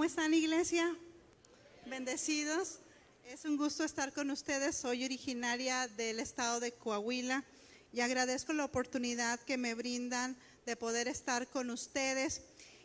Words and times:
¿Cómo 0.00 0.08
están, 0.08 0.32
iglesia? 0.32 0.96
Bendecidos. 1.84 2.78
Es 3.26 3.44
un 3.44 3.58
gusto 3.58 3.84
estar 3.84 4.14
con 4.14 4.30
ustedes. 4.30 4.74
Soy 4.74 5.04
originaria 5.04 5.88
del 5.88 6.20
estado 6.20 6.58
de 6.58 6.72
Coahuila 6.72 7.44
y 7.92 8.00
agradezco 8.00 8.54
la 8.54 8.64
oportunidad 8.64 9.38
que 9.40 9.58
me 9.58 9.74
brindan 9.74 10.38
de 10.64 10.74
poder 10.74 11.06
estar 11.06 11.46
con 11.48 11.68
ustedes. 11.68 12.40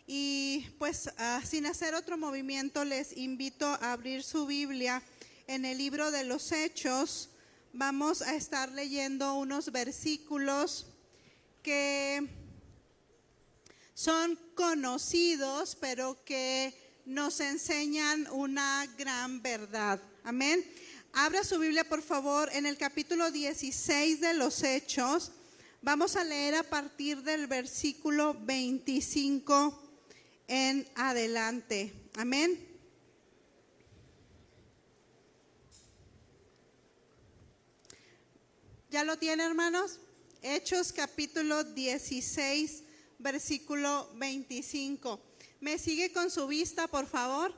Y 0.06 0.68
pues 0.78 1.10
ah, 1.18 1.42
sin 1.46 1.68
hacer 1.68 1.96
otro 1.96 2.18
movimiento, 2.18 2.84
les 2.84 3.16
invito 3.16 3.66
a 3.66 3.94
abrir 3.94 4.22
su 4.22 4.46
Biblia 4.46 5.02
en 5.48 5.64
el 5.64 5.78
libro 5.78 6.12
de 6.12 6.26
los 6.26 6.52
Hechos. 6.52 7.30
Vamos 7.72 8.24
a 8.24 8.36
estar 8.36 8.70
leyendo 8.74 9.36
unos 9.36 9.72
versículos 9.72 10.88
que 11.64 12.28
son 13.94 14.38
conocidos, 14.54 15.78
pero 15.80 16.22
que 16.26 16.85
nos 17.06 17.40
enseñan 17.40 18.28
una 18.32 18.88
gran 18.98 19.42
verdad. 19.42 20.02
Amén. 20.24 20.66
Abra 21.14 21.44
su 21.44 21.60
Biblia, 21.60 21.88
por 21.88 22.02
favor, 22.02 22.50
en 22.52 22.66
el 22.66 22.78
capítulo 22.78 23.32
16 23.32 24.20
de 24.20 24.34
los 24.34 24.64
Hechos. 24.64 25.32
Vamos 25.82 26.16
a 26.16 26.24
leer 26.24 26.56
a 26.56 26.64
partir 26.64 27.22
del 27.22 27.48
versículo 27.48 28.36
25 28.42 29.82
en 30.48 30.88
adelante. 30.96 31.94
Amén. 32.16 32.68
¿Ya 38.90 39.04
lo 39.04 39.18
tiene, 39.18 39.44
hermanos? 39.44 40.00
Hechos 40.42 40.92
capítulo 40.92 41.64
16, 41.64 42.84
versículo 43.20 44.10
25. 44.16 45.35
¿Me 45.62 45.80
sigue 45.80 46.12
con 46.12 46.30
su 46.30 46.48
vista, 46.48 46.88
por 46.88 47.08
favor? 47.08 47.54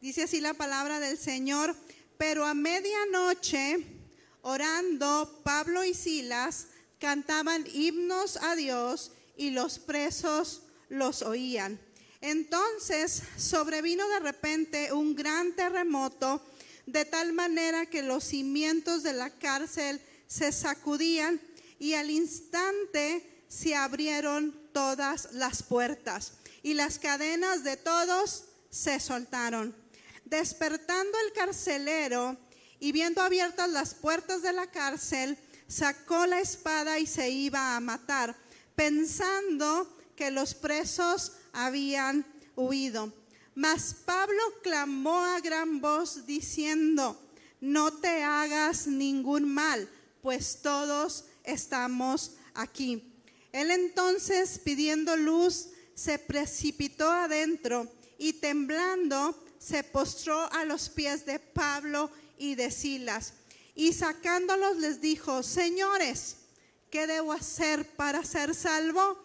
Dice 0.00 0.22
así 0.22 0.40
la 0.40 0.54
palabra 0.54 1.00
del 1.00 1.18
Señor. 1.18 1.74
Pero 2.16 2.44
a 2.44 2.54
medianoche, 2.54 3.78
orando, 4.42 5.40
Pablo 5.42 5.82
y 5.84 5.94
Silas 5.94 6.66
cantaban 6.98 7.64
himnos 7.72 8.36
a 8.36 8.54
Dios 8.56 9.12
y 9.36 9.50
los 9.50 9.78
presos 9.78 10.62
los 10.88 11.22
oían. 11.22 11.80
Entonces 12.20 13.22
sobrevino 13.36 14.06
de 14.08 14.20
repente 14.20 14.92
un 14.92 15.16
gran 15.16 15.56
terremoto, 15.56 16.42
de 16.84 17.06
tal 17.06 17.32
manera 17.32 17.86
que 17.86 18.02
los 18.02 18.24
cimientos 18.24 19.02
de 19.02 19.14
la 19.14 19.30
cárcel 19.30 20.00
se 20.26 20.52
sacudían 20.52 21.40
y 21.78 21.94
al 21.94 22.10
instante 22.10 23.44
se 23.48 23.74
abrieron 23.74 24.54
todas 24.72 25.32
las 25.32 25.62
puertas 25.62 26.34
y 26.62 26.74
las 26.74 26.98
cadenas 26.98 27.64
de 27.64 27.76
todos 27.76 28.44
se 28.70 29.00
soltaron. 29.00 29.74
Despertando 30.24 31.18
el 31.26 31.32
carcelero 31.32 32.36
y 32.78 32.92
viendo 32.92 33.22
abiertas 33.22 33.68
las 33.70 33.94
puertas 33.94 34.42
de 34.42 34.52
la 34.52 34.70
cárcel, 34.70 35.38
sacó 35.66 36.26
la 36.26 36.40
espada 36.40 36.98
y 36.98 37.06
se 37.06 37.30
iba 37.30 37.76
a 37.76 37.80
matar, 37.80 38.36
pensando 38.74 39.96
que 40.16 40.30
los 40.30 40.54
presos 40.54 41.32
habían 41.52 42.26
huido. 42.56 43.12
Mas 43.54 43.94
Pablo 44.04 44.42
clamó 44.62 45.18
a 45.18 45.40
gran 45.40 45.80
voz 45.80 46.26
diciendo, 46.26 47.20
no 47.60 47.92
te 47.92 48.22
hagas 48.22 48.86
ningún 48.86 49.52
mal, 49.52 49.88
pues 50.22 50.60
todos 50.62 51.24
estamos 51.44 52.32
aquí. 52.54 53.04
Él 53.52 53.70
entonces, 53.70 54.60
pidiendo 54.60 55.16
luz, 55.16 55.68
se 55.94 56.18
precipitó 56.18 57.10
adentro 57.10 57.90
y 58.18 58.34
temblando 58.34 59.34
se 59.58 59.84
postró 59.84 60.50
a 60.52 60.64
los 60.64 60.88
pies 60.88 61.26
de 61.26 61.38
Pablo 61.38 62.10
y 62.38 62.54
de 62.54 62.70
Silas. 62.70 63.34
Y 63.74 63.92
sacándolos 63.92 64.78
les 64.78 65.00
dijo, 65.00 65.42
señores, 65.42 66.36
¿qué 66.90 67.06
debo 67.06 67.32
hacer 67.32 67.86
para 67.96 68.24
ser 68.24 68.54
salvo? 68.54 69.18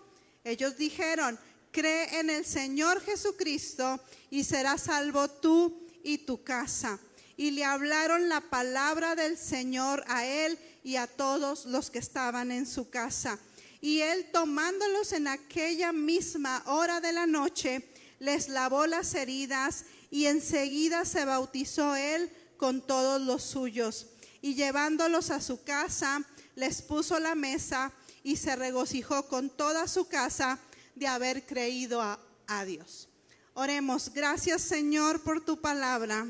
Ellos 0.43 0.77
dijeron, 0.77 1.39
cree 1.71 2.19
en 2.19 2.29
el 2.29 2.45
Señor 2.45 3.01
Jesucristo 3.01 3.99
y 4.29 4.43
serás 4.43 4.83
salvo 4.83 5.27
tú 5.29 5.85
y 6.03 6.19
tu 6.19 6.43
casa. 6.43 6.99
Y 7.37 7.51
le 7.51 7.65
hablaron 7.65 8.29
la 8.29 8.41
palabra 8.41 9.15
del 9.15 9.37
Señor 9.37 10.03
a 10.07 10.25
él 10.25 10.57
y 10.83 10.95
a 10.95 11.07
todos 11.07 11.65
los 11.65 11.89
que 11.89 11.99
estaban 11.99 12.51
en 12.51 12.65
su 12.65 12.89
casa. 12.89 13.39
Y 13.81 14.01
él 14.01 14.29
tomándolos 14.31 15.11
en 15.11 15.27
aquella 15.27 15.91
misma 15.91 16.63
hora 16.65 17.01
de 17.01 17.11
la 17.11 17.27
noche, 17.27 17.87
les 18.19 18.49
lavó 18.49 18.87
las 18.87 19.13
heridas 19.13 19.85
y 20.09 20.25
enseguida 20.25 21.05
se 21.05 21.25
bautizó 21.25 21.95
él 21.95 22.31
con 22.57 22.81
todos 22.81 23.21
los 23.21 23.43
suyos. 23.43 24.07
Y 24.41 24.55
llevándolos 24.55 25.29
a 25.29 25.41
su 25.41 25.63
casa, 25.63 26.23
les 26.55 26.81
puso 26.81 27.19
la 27.19 27.35
mesa 27.35 27.91
y 28.23 28.37
se 28.37 28.55
regocijó 28.55 29.27
con 29.27 29.49
toda 29.49 29.87
su 29.87 30.07
casa 30.07 30.59
de 30.95 31.07
haber 31.07 31.45
creído 31.45 32.01
a, 32.01 32.19
a 32.47 32.65
Dios. 32.65 33.09
Oremos, 33.53 34.11
gracias 34.13 34.61
Señor 34.61 35.21
por 35.21 35.43
tu 35.43 35.59
palabra. 35.59 36.27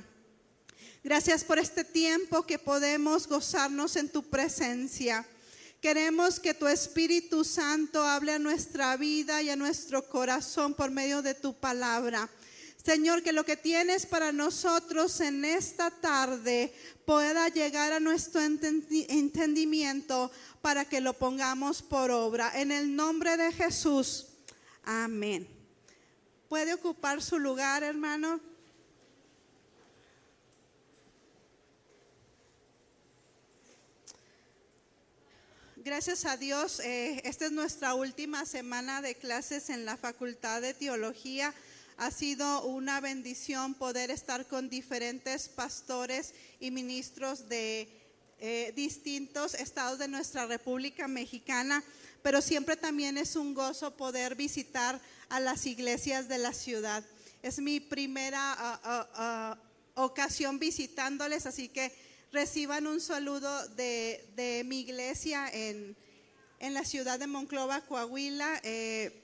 Gracias 1.03 1.43
por 1.43 1.59
este 1.59 1.83
tiempo 1.83 2.43
que 2.43 2.57
podemos 2.57 3.27
gozarnos 3.27 3.95
en 3.95 4.09
tu 4.09 4.23
presencia. 4.23 5.25
Queremos 5.85 6.39
que 6.39 6.55
tu 6.55 6.65
Espíritu 6.65 7.43
Santo 7.43 8.01
hable 8.01 8.31
a 8.31 8.39
nuestra 8.39 8.97
vida 8.97 9.43
y 9.43 9.51
a 9.51 9.55
nuestro 9.55 10.01
corazón 10.09 10.73
por 10.73 10.89
medio 10.89 11.21
de 11.21 11.35
tu 11.35 11.53
palabra. 11.53 12.27
Señor, 12.83 13.21
que 13.21 13.31
lo 13.31 13.45
que 13.45 13.55
tienes 13.55 14.07
para 14.07 14.31
nosotros 14.31 15.21
en 15.21 15.45
esta 15.45 15.91
tarde 15.91 16.73
pueda 17.05 17.49
llegar 17.49 17.93
a 17.93 17.99
nuestro 17.99 18.41
entendimiento 18.41 20.31
para 20.63 20.85
que 20.85 21.01
lo 21.01 21.13
pongamos 21.13 21.83
por 21.83 22.09
obra. 22.09 22.59
En 22.59 22.71
el 22.71 22.95
nombre 22.95 23.37
de 23.37 23.51
Jesús. 23.51 24.25
Amén. 24.85 25.47
¿Puede 26.49 26.73
ocupar 26.73 27.21
su 27.21 27.37
lugar, 27.37 27.83
hermano? 27.83 28.39
Gracias 35.85 36.25
a 36.25 36.35
Dios, 36.35 36.79
eh, 36.79 37.21
esta 37.25 37.45
es 37.45 37.51
nuestra 37.51 37.93
última 37.93 38.43
semana 38.45 39.03
de 39.03 39.13
clases 39.13 39.69
en 39.69 39.85
la 39.85 39.97
Facultad 39.97 40.59
de 40.59 40.73
Teología. 40.73 41.53
Ha 41.97 42.09
sido 42.09 42.65
una 42.65 42.99
bendición 43.01 43.75
poder 43.75 44.09
estar 44.09 44.47
con 44.47 44.67
diferentes 44.67 45.47
pastores 45.47 46.33
y 46.59 46.71
ministros 46.71 47.47
de 47.49 47.87
eh, 48.39 48.73
distintos 48.75 49.53
estados 49.53 49.99
de 49.99 50.07
nuestra 50.07 50.47
República 50.47 51.07
Mexicana, 51.07 51.83
pero 52.23 52.41
siempre 52.41 52.75
también 52.75 53.19
es 53.19 53.35
un 53.35 53.53
gozo 53.53 53.95
poder 53.95 54.33
visitar 54.33 54.99
a 55.29 55.39
las 55.39 55.67
iglesias 55.67 56.27
de 56.27 56.39
la 56.39 56.53
ciudad. 56.53 57.03
Es 57.43 57.59
mi 57.59 57.79
primera 57.79 58.53
ah, 58.53 58.81
ah, 58.83 59.09
ah, 59.13 59.57
ocasión 59.93 60.57
visitándoles, 60.57 61.45
así 61.45 61.69
que 61.69 61.93
reciban 62.35 62.85
un 62.85 62.99
saludo 62.99 63.65
de, 63.69 64.61
mi 64.65 64.81
iglesia 64.81 65.49
en, 65.53 65.95
la 66.59 66.83
ciudad 66.83 67.17
de 67.17 67.27
Monclova, 67.27 67.79
Coahuila. 67.79 68.59
Eh, 68.61 69.23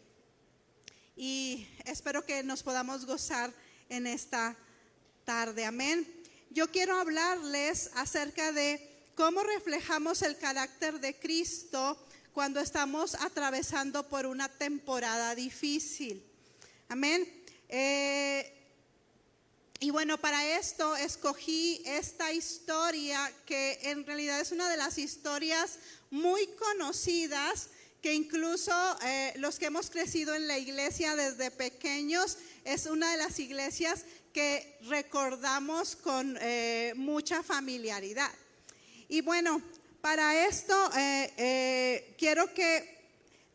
y 1.17 1.67
espero 1.83 2.25
que 2.25 2.41
nos 2.41 2.63
podamos 2.63 3.05
gozar 3.05 3.51
en 3.89 4.07
esta 4.07 4.55
tarde. 5.25 5.65
Amén. 5.65 6.07
Yo 6.51 6.71
quiero 6.71 6.95
hablarles 6.95 7.91
acerca 7.95 8.53
de 8.53 8.79
cómo 9.15 9.43
reflejamos 9.43 10.21
el 10.21 10.37
carácter 10.37 11.01
de 11.01 11.13
Cristo 11.19 12.01
cuando 12.31 12.61
estamos 12.61 13.15
atravesando 13.15 14.07
por 14.07 14.25
una 14.25 14.47
temporada 14.47 15.35
difícil. 15.35 16.23
Amén. 16.87 17.27
Eh, 17.67 18.60
y 19.83 19.89
bueno, 19.89 20.19
para 20.19 20.59
esto 20.59 20.95
escogí 20.95 21.81
esta 21.87 22.31
historia 22.31 23.33
que 23.47 23.79
en 23.81 24.05
realidad 24.05 24.39
es 24.39 24.51
una 24.51 24.69
de 24.69 24.77
las 24.77 24.99
historias 24.99 25.79
muy 26.11 26.45
conocidas 26.49 27.69
que 27.99 28.13
incluso 28.13 28.71
eh, 29.01 29.33
los 29.37 29.57
que 29.57 29.65
hemos 29.65 29.89
crecido 29.89 30.35
en 30.35 30.47
la 30.47 30.59
iglesia 30.59 31.15
desde 31.15 31.49
pequeños 31.49 32.37
es 32.63 32.85
una 32.85 33.11
de 33.11 33.17
las 33.17 33.39
iglesias 33.39 34.05
que 34.31 34.77
recordamos 34.83 35.95
con 35.95 36.37
eh, 36.39 36.93
mucha 36.95 37.41
familiaridad. 37.41 38.31
Y 39.09 39.21
bueno, 39.21 39.63
para 39.99 40.45
esto 40.45 40.75
eh, 40.95 42.13
quiero 42.19 42.53
que 42.53 43.01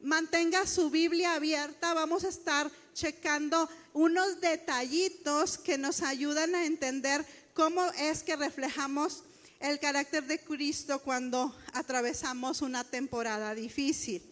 mantenga 0.00 0.66
su 0.66 0.90
Biblia 0.90 1.34
abierta, 1.34 1.94
vamos 1.94 2.24
a 2.24 2.30
estar 2.30 2.68
checando 2.94 3.68
unos 3.96 4.42
detallitos 4.42 5.56
que 5.56 5.78
nos 5.78 6.02
ayudan 6.02 6.54
a 6.54 6.66
entender 6.66 7.24
cómo 7.54 7.82
es 7.92 8.22
que 8.22 8.36
reflejamos 8.36 9.22
el 9.58 9.80
carácter 9.80 10.24
de 10.24 10.38
Cristo 10.38 10.98
cuando 10.98 11.56
atravesamos 11.72 12.60
una 12.60 12.84
temporada 12.84 13.54
difícil. 13.54 14.22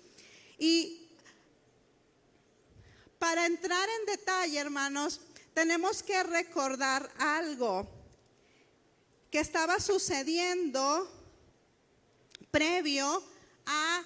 Y 0.59 1.09
para 3.19 3.47
entrar 3.47 3.89
en 4.01 4.05
detalle, 4.05 4.59
hermanos, 4.59 5.23
tenemos 5.55 6.03
que 6.03 6.23
recordar 6.23 7.11
algo 7.17 7.89
que 9.31 9.41
estaba 9.41 9.81
sucediendo 9.81 11.11
previo 12.51 13.25
a 13.65 14.03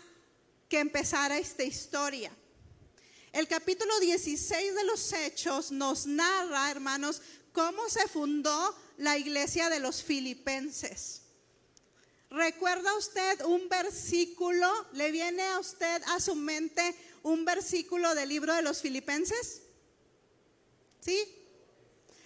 que 0.68 0.78
empezara 0.78 1.36
esta 1.36 1.64
historia. 1.64 2.30
El 3.38 3.46
capítulo 3.46 4.00
16 4.00 4.74
de 4.74 4.82
los 4.82 5.12
Hechos 5.12 5.70
nos 5.70 6.08
narra, 6.08 6.72
hermanos, 6.72 7.22
cómo 7.52 7.88
se 7.88 8.08
fundó 8.08 8.76
la 8.96 9.16
iglesia 9.16 9.70
de 9.70 9.78
los 9.78 10.02
filipenses. 10.02 11.22
¿Recuerda 12.30 12.92
usted 12.96 13.42
un 13.44 13.68
versículo? 13.68 14.68
¿Le 14.94 15.12
viene 15.12 15.44
a 15.44 15.60
usted 15.60 16.02
a 16.06 16.18
su 16.18 16.34
mente 16.34 16.96
un 17.22 17.44
versículo 17.44 18.12
del 18.16 18.28
libro 18.28 18.52
de 18.54 18.62
los 18.62 18.80
filipenses? 18.80 19.62
¿Sí? 20.98 21.32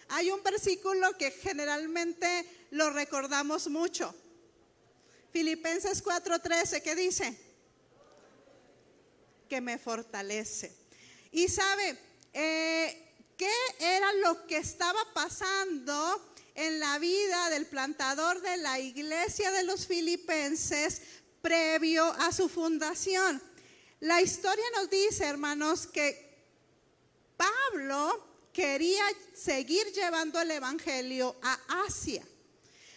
Hay 0.08 0.30
un 0.30 0.42
versículo 0.42 1.14
que 1.18 1.30
generalmente 1.30 2.46
lo 2.70 2.88
recordamos 2.88 3.68
mucho. 3.68 4.14
Filipenses 5.30 6.02
4:13, 6.02 6.80
¿qué 6.80 6.94
dice? 6.94 7.38
Que 9.50 9.60
me 9.60 9.76
fortalece. 9.76 10.80
Y 11.32 11.48
sabe, 11.48 11.98
eh, 12.34 13.14
¿qué 13.38 13.52
era 13.80 14.12
lo 14.14 14.46
que 14.46 14.58
estaba 14.58 15.00
pasando 15.14 16.30
en 16.54 16.78
la 16.78 16.98
vida 16.98 17.48
del 17.48 17.66
plantador 17.66 18.42
de 18.42 18.58
la 18.58 18.78
iglesia 18.78 19.50
de 19.50 19.64
los 19.64 19.86
filipenses 19.86 21.00
previo 21.40 22.04
a 22.04 22.32
su 22.32 22.50
fundación? 22.50 23.42
La 24.00 24.20
historia 24.20 24.64
nos 24.76 24.90
dice, 24.90 25.24
hermanos, 25.24 25.86
que 25.86 26.32
Pablo 27.36 28.28
quería 28.52 29.04
seguir 29.32 29.90
llevando 29.92 30.38
el 30.38 30.50
Evangelio 30.50 31.36
a 31.40 31.58
Asia, 31.86 32.22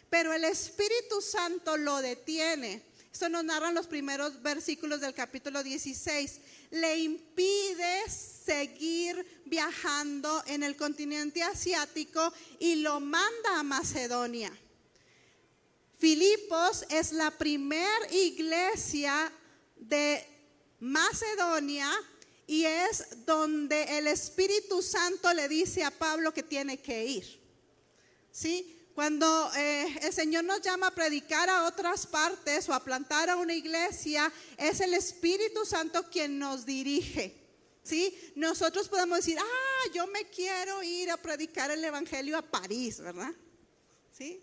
pero 0.10 0.34
el 0.34 0.44
Espíritu 0.44 1.22
Santo 1.22 1.78
lo 1.78 2.02
detiene. 2.02 2.84
Esto 3.15 3.29
nos 3.29 3.45
narran 3.45 3.73
los 3.73 3.88
primeros 3.88 4.41
versículos 4.41 5.00
del 5.00 5.13
capítulo 5.13 5.63
16. 5.63 6.41
Le 6.71 7.00
impide 7.00 8.09
seguir 8.09 9.41
viajando 9.45 10.44
en 10.47 10.63
el 10.63 10.75
continente 10.75 11.41
asiático 11.41 12.33
y 12.59 12.75
lo 12.75 13.00
manda 13.00 13.57
a 13.57 13.63
Macedonia. 13.63 14.51
Filipos 15.97 16.83
es 16.89 17.13
la 17.13 17.31
primer 17.31 17.88
iglesia 18.12 19.31
de 19.77 20.21
Macedonia 20.81 21.89
y 22.45 22.65
es 22.65 23.25
donde 23.25 23.97
el 23.97 24.07
Espíritu 24.07 24.81
Santo 24.81 25.33
le 25.33 25.47
dice 25.47 25.85
a 25.85 25.91
Pablo 25.91 26.33
que 26.33 26.44
tiene 26.44 26.81
que 26.81 27.06
ir. 27.06 27.39
¿Sí? 28.29 28.75
Cuando 28.95 29.51
eh, 29.57 30.00
el 30.03 30.13
Señor 30.13 30.45
nos 30.45 30.62
llama 30.62 30.88
a 30.88 30.95
predicar 30.95 31.50
a 31.50 31.65
otras 31.65 32.07
partes 32.07 32.69
o 32.69 32.74
a 32.74 32.81
plantar 32.81 33.30
a 33.30 33.36
una 33.36 33.53
iglesia, 33.53 34.31
es 34.57 34.80
el 34.80 34.94
Espíritu 34.94 35.65
Santo 35.65 36.09
quien 36.09 36.39
nos 36.39 36.65
dirige. 36.65 37.36
¿Sí? 37.83 38.18
Nosotros 38.36 38.88
podemos 38.88 39.18
decir, 39.18 39.38
ah, 39.38 39.89
yo 39.94 40.07
me 40.07 40.24
quiero 40.30 40.81
ir 40.81 41.12
a 41.12 41.18
predicar 41.18 41.69
el 41.71 41.83
Evangelio 41.83 42.38
a 42.38 42.42
París, 42.42 43.01
¿verdad? 43.01 43.33
¿Sí? 44.18 44.42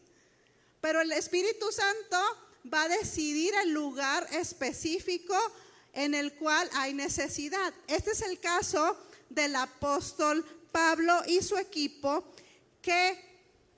Pero 0.82 1.00
el 1.00 1.12
Espíritu 1.12 1.72
Santo 1.72 2.18
va 2.72 2.82
a 2.82 2.88
decidir 2.88 3.54
el 3.64 3.70
lugar 3.70 4.28
específico 4.32 5.34
en 5.94 6.14
el 6.14 6.34
cual 6.34 6.68
hay 6.74 6.92
necesidad. 6.92 7.72
Este 7.88 8.10
es 8.10 8.20
el 8.20 8.38
caso 8.38 8.98
del 9.30 9.56
apóstol 9.56 10.44
Pablo 10.70 11.22
y 11.26 11.40
su 11.40 11.56
equipo 11.56 12.22
que 12.82 13.31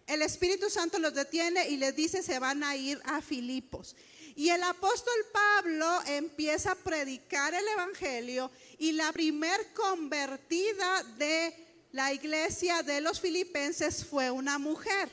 el 0.06 0.22
Espíritu 0.22 0.68
Santo 0.68 0.98
los 0.98 1.14
detiene 1.14 1.68
y 1.68 1.76
les 1.76 1.96
dice 1.96 2.22
se 2.22 2.38
van 2.38 2.62
a 2.62 2.76
ir 2.76 3.00
a 3.04 3.22
Filipos. 3.22 3.96
Y 4.36 4.48
el 4.48 4.62
apóstol 4.62 5.14
Pablo 5.32 6.02
empieza 6.06 6.72
a 6.72 6.76
predicar 6.76 7.54
el 7.54 7.66
Evangelio 7.68 8.50
y 8.78 8.92
la 8.92 9.12
primer 9.12 9.72
convertida 9.72 11.04
de 11.16 11.54
la 11.92 12.12
iglesia 12.12 12.82
de 12.82 13.00
los 13.00 13.20
filipenses 13.20 14.04
fue 14.04 14.30
una 14.30 14.58
mujer. 14.58 15.08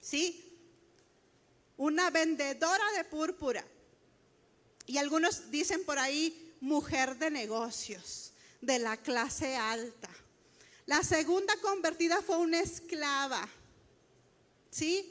¿Sí? 0.00 0.42
Una 1.76 2.10
vendedora 2.10 2.84
de 2.96 3.04
púrpura. 3.04 3.64
Y 4.86 4.96
algunos 4.96 5.50
dicen 5.50 5.84
por 5.84 5.98
ahí 5.98 6.54
mujer 6.60 7.16
de 7.18 7.30
negocios, 7.30 8.32
de 8.62 8.78
la 8.78 8.96
clase 8.96 9.56
alta. 9.56 10.08
La 10.86 11.02
segunda 11.02 11.54
convertida 11.60 12.22
fue 12.22 12.38
una 12.38 12.60
esclava, 12.60 13.46
¿sí? 14.76 15.10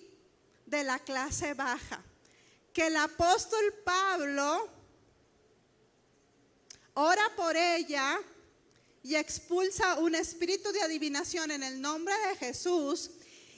De 0.66 0.84
la 0.84 1.00
clase 1.00 1.54
baja. 1.54 2.04
Que 2.72 2.88
el 2.88 2.98
apóstol 2.98 3.74
Pablo 3.84 4.70
ora 6.94 7.24
por 7.36 7.56
ella 7.58 8.20
y 9.02 9.16
expulsa 9.16 9.96
un 9.96 10.14
espíritu 10.14 10.72
de 10.72 10.82
adivinación 10.82 11.52
en 11.52 11.64
el 11.64 11.82
nombre 11.82 12.14
de 12.28 12.36
Jesús. 12.36 13.12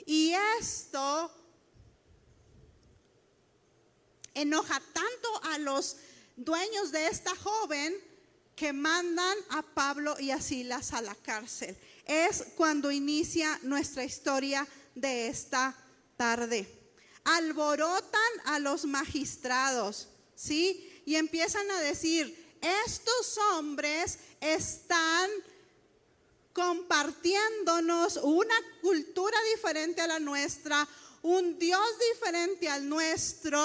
Y 0.05 0.33
esto 0.59 1.31
enoja 4.33 4.81
tanto 4.93 5.43
a 5.43 5.57
los 5.57 5.97
dueños 6.37 6.91
de 6.91 7.07
esta 7.07 7.35
joven 7.35 7.95
que 8.55 8.71
mandan 8.71 9.37
a 9.49 9.61
Pablo 9.61 10.15
y 10.19 10.31
a 10.31 10.39
Silas 10.39 10.93
a 10.93 11.01
la 11.01 11.15
cárcel. 11.15 11.77
Es 12.05 12.45
cuando 12.55 12.91
inicia 12.91 13.59
nuestra 13.63 14.05
historia 14.05 14.65
de 14.95 15.27
esta 15.27 15.75
tarde. 16.17 16.67
Alborotan 17.23 18.31
a 18.45 18.59
los 18.59 18.85
magistrados, 18.85 20.09
¿sí? 20.35 21.01
Y 21.05 21.15
empiezan 21.15 21.69
a 21.71 21.79
decir, 21.79 22.57
estos 22.85 23.37
hombres 23.53 24.19
están 24.41 25.29
compartiéndonos 26.53 28.17
una 28.17 28.55
cultura 28.81 29.37
diferente 29.55 30.01
a 30.01 30.07
la 30.07 30.19
nuestra, 30.19 30.87
un 31.21 31.57
Dios 31.59 31.87
diferente 32.13 32.67
al 32.67 32.89
nuestro, 32.89 33.61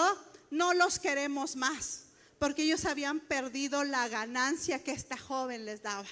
no 0.51 0.75
los 0.75 0.99
queremos 0.99 1.57
más 1.57 2.03
porque 2.43 2.65
ellos 2.65 2.87
habían 2.87 3.21
perdido 3.21 3.85
la 3.85 4.09
ganancia 4.09 4.83
que 4.83 4.91
esta 4.91 5.17
joven 5.17 5.65
les 5.65 5.81
daba. 5.81 6.09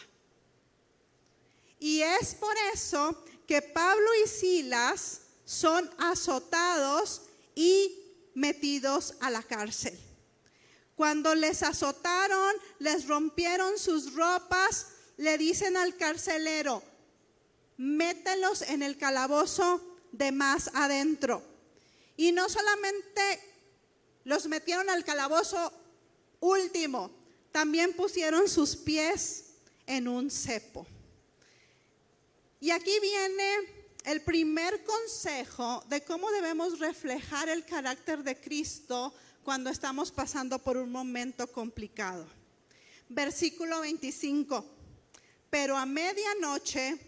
Y 1.81 2.03
es 2.03 2.37
por 2.37 2.55
eso 2.73 3.25
que 3.49 3.61
Pablo 3.61 4.07
y 4.25 4.29
Silas 4.29 5.23
son 5.51 5.91
azotados 5.99 7.23
y 7.57 7.99
metidos 8.35 9.15
a 9.19 9.31
la 9.31 9.43
cárcel. 9.43 9.99
Cuando 10.95 11.35
les 11.35 11.65
azotaron, 11.65 12.55
les 12.79 13.09
rompieron 13.09 13.77
sus 13.77 14.15
ropas, 14.15 14.87
le 15.17 15.37
dicen 15.39 15.77
al 15.77 15.97
carcelero, 15.97 16.85
mételos 17.79 18.63
en 18.63 18.85
el 18.85 18.97
calabozo 18.97 19.99
de 20.13 20.31
más 20.31 20.71
adentro. 20.73 21.43
Y 22.17 22.31
no 22.31 22.49
solamente 22.49 23.41
los 24.23 24.47
metieron 24.47 24.89
al 24.89 25.05
calabozo 25.05 25.73
Último, 26.41 27.11
también 27.53 27.93
pusieron 27.93 28.49
sus 28.49 28.77
pies 28.77 29.47
en 29.87 30.07
un 30.07 30.31
cepo. 30.31 30.87
Y 32.61 32.71
aquí 32.71 32.99
viene 33.01 33.80
el 34.05 34.23
primer 34.23 34.83
consejo 34.85 35.85
de 35.89 36.03
cómo 36.03 36.31
debemos 36.31 36.79
reflejar 36.79 37.49
el 37.49 37.65
carácter 37.65 38.23
de 38.23 38.41
Cristo 38.41 39.15
cuando 39.43 39.71
estamos 39.71 40.11
pasando 40.11 40.59
por 40.59 40.77
un 40.77 40.91
momento 40.91 41.51
complicado. 41.51 42.27
Versículo 43.09 43.81
25. 43.81 44.65
Pero 45.51 45.77
a 45.77 45.85
medianoche, 45.85 46.99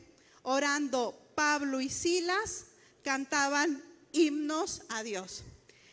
orando 0.43 1.17
Pablo 1.35 1.81
y 1.81 1.89
Silas, 1.89 2.67
cantaban 3.03 3.83
himnos 4.13 4.83
a 4.89 5.03
Dios. 5.03 5.43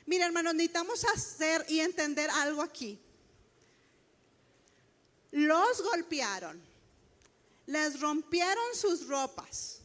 Mira, 0.06 0.26
hermanos, 0.26 0.56
necesitamos 0.56 1.06
hacer 1.06 1.66
y 1.70 1.80
entender 1.80 2.30
algo 2.32 2.62
aquí. 2.62 3.00
Los 5.32 5.84
golpearon, 5.84 6.60
les 7.68 8.00
rompieron 8.00 8.64
sus 8.74 9.08
ropas, 9.08 9.79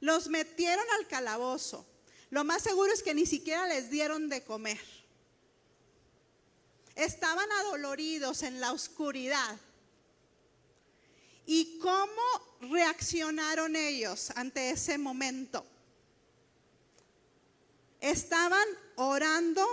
los 0.00 0.28
metieron 0.28 0.84
al 0.98 1.06
calabozo. 1.06 1.86
Lo 2.30 2.44
más 2.44 2.62
seguro 2.62 2.92
es 2.92 3.02
que 3.02 3.14
ni 3.14 3.26
siquiera 3.26 3.66
les 3.66 3.90
dieron 3.90 4.28
de 4.28 4.42
comer. 4.44 4.80
Estaban 6.94 7.50
adoloridos 7.52 8.42
en 8.42 8.60
la 8.60 8.72
oscuridad. 8.72 9.58
¿Y 11.46 11.78
cómo 11.78 12.22
reaccionaron 12.60 13.74
ellos 13.74 14.30
ante 14.36 14.70
ese 14.70 14.98
momento? 14.98 15.66
Estaban 18.00 18.66
orando 18.96 19.66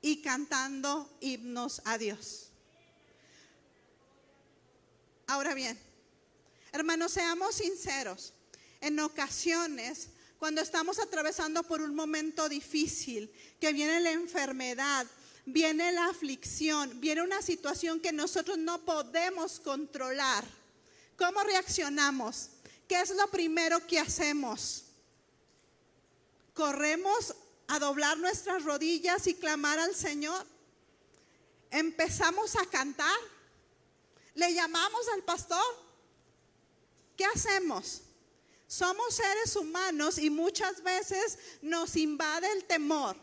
y 0.00 0.20
cantando 0.22 1.16
himnos 1.20 1.80
a 1.84 1.98
Dios. 1.98 2.50
Ahora 5.26 5.54
bien, 5.54 5.78
hermanos, 6.72 7.12
seamos 7.12 7.54
sinceros. 7.56 8.32
En 8.80 9.00
ocasiones, 9.00 10.08
cuando 10.38 10.60
estamos 10.60 10.98
atravesando 10.98 11.62
por 11.64 11.82
un 11.82 11.94
momento 11.94 12.48
difícil, 12.48 13.32
que 13.60 13.72
viene 13.72 14.00
la 14.00 14.12
enfermedad, 14.12 15.06
viene 15.46 15.92
la 15.92 16.06
aflicción, 16.06 17.00
viene 17.00 17.22
una 17.22 17.42
situación 17.42 18.00
que 18.00 18.12
nosotros 18.12 18.58
no 18.58 18.84
podemos 18.84 19.60
controlar, 19.60 20.44
¿cómo 21.16 21.42
reaccionamos? 21.42 22.50
¿Qué 22.86 23.00
es 23.00 23.10
lo 23.10 23.28
primero 23.28 23.84
que 23.86 23.98
hacemos? 23.98 24.84
¿Corremos 26.54 27.34
a 27.66 27.78
doblar 27.78 28.16
nuestras 28.18 28.64
rodillas 28.64 29.26
y 29.26 29.34
clamar 29.34 29.78
al 29.78 29.94
Señor? 29.94 30.46
¿Empezamos 31.70 32.56
a 32.56 32.64
cantar? 32.66 33.18
¿Le 34.34 34.54
llamamos 34.54 35.06
al 35.14 35.22
pastor? 35.22 35.62
¿Qué 37.16 37.24
hacemos? 37.24 38.02
Somos 38.68 39.14
seres 39.14 39.56
humanos 39.56 40.18
y 40.18 40.28
muchas 40.28 40.82
veces 40.82 41.38
nos 41.62 41.96
invade 41.96 42.52
el 42.52 42.66
temor, 42.66 43.16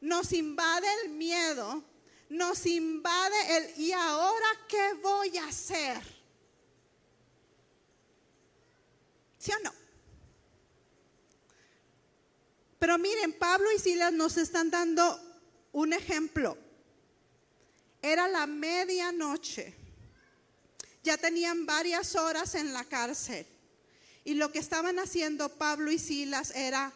nos 0.00 0.32
invade 0.32 0.86
el 1.02 1.10
miedo, 1.10 1.82
nos 2.28 2.64
invade 2.66 3.56
el 3.56 3.80
¿y 3.80 3.90
ahora 3.90 4.46
qué 4.68 4.94
voy 5.02 5.36
a 5.38 5.48
hacer? 5.48 6.00
¿Sí 9.38 9.50
o 9.50 9.58
no? 9.64 9.74
Pero 12.78 12.96
miren, 12.96 13.32
Pablo 13.32 13.66
y 13.72 13.80
Silas 13.80 14.12
nos 14.12 14.36
están 14.36 14.70
dando 14.70 15.20
un 15.72 15.94
ejemplo. 15.94 16.56
Era 18.00 18.28
la 18.28 18.46
medianoche. 18.46 19.74
Ya 21.02 21.16
tenían 21.16 21.66
varias 21.66 22.14
horas 22.14 22.54
en 22.54 22.72
la 22.72 22.84
cárcel. 22.84 23.46
Y 24.26 24.34
lo 24.34 24.50
que 24.50 24.58
estaban 24.58 24.98
haciendo 24.98 25.48
Pablo 25.50 25.92
y 25.92 26.00
Silas 26.00 26.50
era 26.56 26.92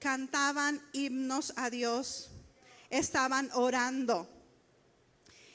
cantaban 0.00 0.84
himnos 0.92 1.52
a 1.54 1.70
Dios, 1.70 2.28
estaban 2.90 3.48
orando. 3.52 4.28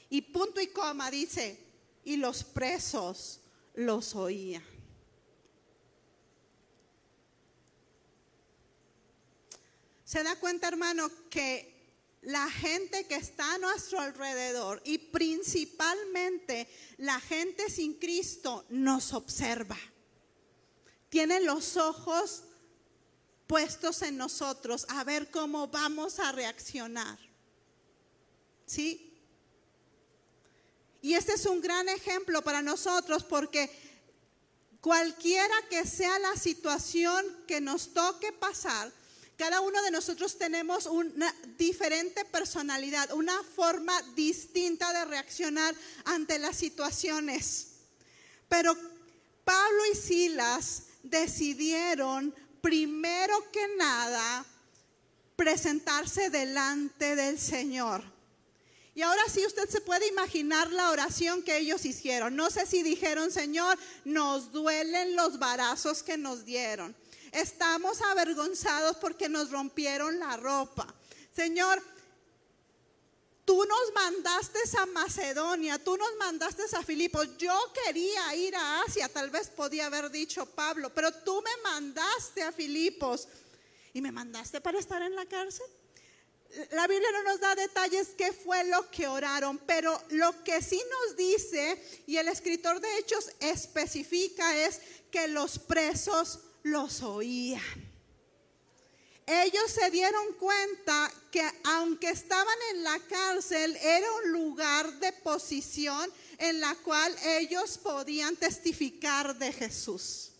Y 0.08 0.22
punto 0.22 0.58
y 0.62 0.68
coma 0.68 1.10
dice, 1.10 1.58
y 2.02 2.16
los 2.16 2.44
presos 2.44 3.42
los 3.74 4.14
oían. 4.14 4.64
Se 10.06 10.22
da 10.22 10.36
cuenta, 10.36 10.68
hermano, 10.68 11.10
que 11.28 11.74
la 12.22 12.50
gente 12.50 13.06
que 13.06 13.16
está 13.16 13.52
a 13.52 13.58
nuestro 13.58 14.00
alrededor 14.00 14.80
y 14.86 14.96
principalmente 14.96 16.66
la 16.96 17.20
gente 17.20 17.68
sin 17.68 17.98
Cristo 17.98 18.64
nos 18.70 19.12
observa 19.12 19.76
tiene 21.12 21.42
los 21.42 21.76
ojos 21.76 22.42
puestos 23.46 24.00
en 24.00 24.16
nosotros 24.16 24.86
a 24.88 25.04
ver 25.04 25.30
cómo 25.30 25.68
vamos 25.68 26.18
a 26.18 26.32
reaccionar. 26.32 27.18
¿Sí? 28.64 29.12
Y 31.02 31.12
este 31.12 31.34
es 31.34 31.44
un 31.44 31.60
gran 31.60 31.86
ejemplo 31.90 32.40
para 32.40 32.62
nosotros 32.62 33.24
porque 33.24 33.70
cualquiera 34.80 35.54
que 35.68 35.86
sea 35.86 36.18
la 36.18 36.34
situación 36.34 37.26
que 37.46 37.60
nos 37.60 37.92
toque 37.92 38.32
pasar, 38.32 38.90
cada 39.36 39.60
uno 39.60 39.82
de 39.82 39.90
nosotros 39.90 40.38
tenemos 40.38 40.86
una 40.86 41.30
diferente 41.58 42.24
personalidad, 42.24 43.12
una 43.12 43.38
forma 43.42 44.00
distinta 44.14 44.90
de 44.94 45.04
reaccionar 45.04 45.74
ante 46.06 46.38
las 46.38 46.56
situaciones. 46.56 47.66
Pero 48.48 48.74
Pablo 49.44 49.82
y 49.92 49.94
Silas 49.94 50.84
decidieron 51.02 52.34
primero 52.60 53.50
que 53.50 53.66
nada 53.76 54.44
presentarse 55.36 56.30
delante 56.30 57.16
del 57.16 57.38
Señor. 57.38 58.02
Y 58.94 59.02
ahora 59.02 59.22
sí 59.28 59.44
usted 59.46 59.68
se 59.68 59.80
puede 59.80 60.06
imaginar 60.08 60.70
la 60.70 60.90
oración 60.90 61.42
que 61.42 61.56
ellos 61.56 61.84
hicieron. 61.86 62.36
No 62.36 62.50
sé 62.50 62.66
si 62.66 62.82
dijeron, 62.82 63.30
Señor, 63.30 63.78
nos 64.04 64.52
duelen 64.52 65.16
los 65.16 65.38
varazos 65.38 66.02
que 66.02 66.18
nos 66.18 66.44
dieron. 66.44 66.94
Estamos 67.32 68.02
avergonzados 68.02 68.98
porque 68.98 69.30
nos 69.30 69.50
rompieron 69.50 70.18
la 70.18 70.36
ropa. 70.36 70.94
Señor, 71.34 71.82
Tú 73.44 73.64
nos 73.64 73.92
mandaste 73.92 74.58
a 74.78 74.86
Macedonia, 74.86 75.78
tú 75.82 75.96
nos 75.96 76.16
mandaste 76.16 76.62
a 76.76 76.82
Filipos. 76.82 77.36
Yo 77.38 77.52
quería 77.84 78.34
ir 78.36 78.54
a 78.54 78.82
Asia, 78.82 79.08
tal 79.08 79.30
vez 79.30 79.50
podía 79.50 79.86
haber 79.86 80.10
dicho 80.10 80.46
Pablo, 80.46 80.92
pero 80.94 81.12
tú 81.12 81.42
me 81.42 81.62
mandaste 81.62 82.42
a 82.42 82.52
Filipos 82.52 83.26
y 83.92 84.00
me 84.00 84.12
mandaste 84.12 84.60
para 84.60 84.78
estar 84.78 85.02
en 85.02 85.16
la 85.16 85.26
cárcel. 85.26 85.66
La 86.72 86.86
Biblia 86.86 87.10
no 87.12 87.22
nos 87.24 87.40
da 87.40 87.54
detalles 87.54 88.10
qué 88.16 88.32
fue 88.32 88.62
lo 88.64 88.90
que 88.90 89.08
oraron, 89.08 89.58
pero 89.66 90.00
lo 90.10 90.44
que 90.44 90.62
sí 90.62 90.80
nos 90.90 91.16
dice, 91.16 91.82
y 92.06 92.18
el 92.18 92.28
escritor 92.28 92.78
de 92.78 92.98
Hechos 92.98 93.30
especifica, 93.40 94.56
es 94.66 94.80
que 95.10 95.28
los 95.28 95.58
presos 95.58 96.40
los 96.62 97.02
oían 97.02 97.91
ellos 99.26 99.70
se 99.70 99.90
dieron 99.90 100.32
cuenta 100.34 101.10
que 101.30 101.48
aunque 101.64 102.08
estaban 102.10 102.56
en 102.72 102.82
la 102.82 102.98
cárcel, 103.00 103.76
era 103.76 104.06
un 104.24 104.32
lugar 104.32 104.98
de 104.98 105.12
posición 105.12 106.12
en 106.38 106.60
la 106.60 106.74
cual 106.76 107.14
ellos 107.24 107.78
podían 107.78 108.36
testificar 108.36 109.36
de 109.36 109.52
Jesús. 109.52 110.32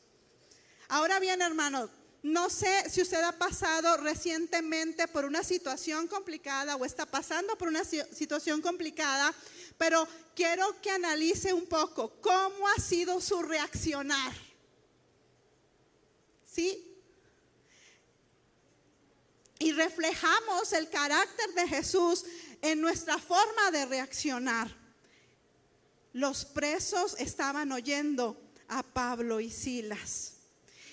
Ahora 0.88 1.20
bien, 1.20 1.40
hermanos, 1.40 1.90
no 2.22 2.50
sé 2.50 2.88
si 2.90 3.02
usted 3.02 3.22
ha 3.22 3.32
pasado 3.38 3.96
recientemente 3.96 5.08
por 5.08 5.24
una 5.24 5.42
situación 5.42 6.06
complicada 6.06 6.76
o 6.76 6.84
está 6.84 7.06
pasando 7.06 7.56
por 7.56 7.68
una 7.68 7.84
situación 7.84 8.60
complicada, 8.60 9.34
pero 9.78 10.06
quiero 10.36 10.80
que 10.80 10.90
analice 10.90 11.52
un 11.52 11.66
poco 11.66 12.20
cómo 12.20 12.68
ha 12.68 12.80
sido 12.80 13.20
su 13.20 13.42
reaccionar. 13.42 14.32
¿Sí? 16.44 16.91
Y 19.62 19.70
reflejamos 19.70 20.72
el 20.72 20.90
carácter 20.90 21.54
de 21.54 21.68
Jesús 21.68 22.24
en 22.62 22.80
nuestra 22.80 23.16
forma 23.18 23.70
de 23.70 23.86
reaccionar. 23.86 24.68
Los 26.12 26.44
presos 26.44 27.14
estaban 27.18 27.70
oyendo 27.70 28.36
a 28.66 28.82
Pablo 28.82 29.38
y 29.38 29.50
Silas. 29.50 30.32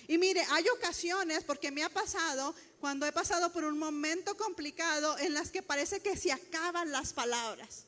Y 0.07 0.19
mire, 0.19 0.45
hay 0.51 0.65
ocasiones, 0.69 1.43
porque 1.43 1.71
me 1.71 1.83
ha 1.83 1.89
pasado, 1.89 2.53
cuando 2.79 3.07
he 3.07 3.11
pasado 3.11 3.51
por 3.51 3.63
un 3.63 3.77
momento 3.77 4.38
complicado, 4.38 5.17
en 5.17 5.33
las 5.33 5.49
que 5.49 5.63
parece 5.63 5.99
que 5.99 6.15
se 6.15 6.31
acaban 6.31 6.91
las 6.91 7.11
palabras, 7.11 7.85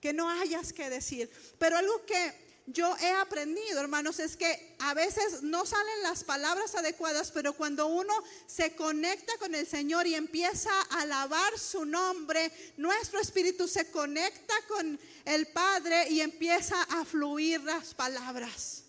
que 0.00 0.12
no 0.12 0.30
hayas 0.30 0.72
que 0.72 0.90
decir. 0.90 1.28
Pero 1.58 1.76
algo 1.76 2.06
que 2.06 2.49
yo 2.66 2.96
he 2.98 3.10
aprendido, 3.10 3.80
hermanos, 3.80 4.20
es 4.20 4.36
que 4.36 4.76
a 4.78 4.94
veces 4.94 5.42
no 5.42 5.66
salen 5.66 6.02
las 6.02 6.24
palabras 6.24 6.74
adecuadas, 6.74 7.32
pero 7.32 7.52
cuando 7.52 7.86
uno 7.86 8.12
se 8.46 8.76
conecta 8.76 9.32
con 9.38 9.54
el 9.54 9.66
Señor 9.66 10.06
y 10.06 10.14
empieza 10.14 10.70
a 10.90 11.00
alabar 11.00 11.58
su 11.58 11.84
nombre, 11.84 12.52
nuestro 12.76 13.20
espíritu 13.20 13.66
se 13.66 13.90
conecta 13.90 14.54
con 14.68 14.98
el 15.24 15.46
Padre 15.48 16.08
y 16.10 16.20
empieza 16.20 16.80
a 16.82 17.04
fluir 17.04 17.60
las 17.62 17.94
palabras. 17.94 18.84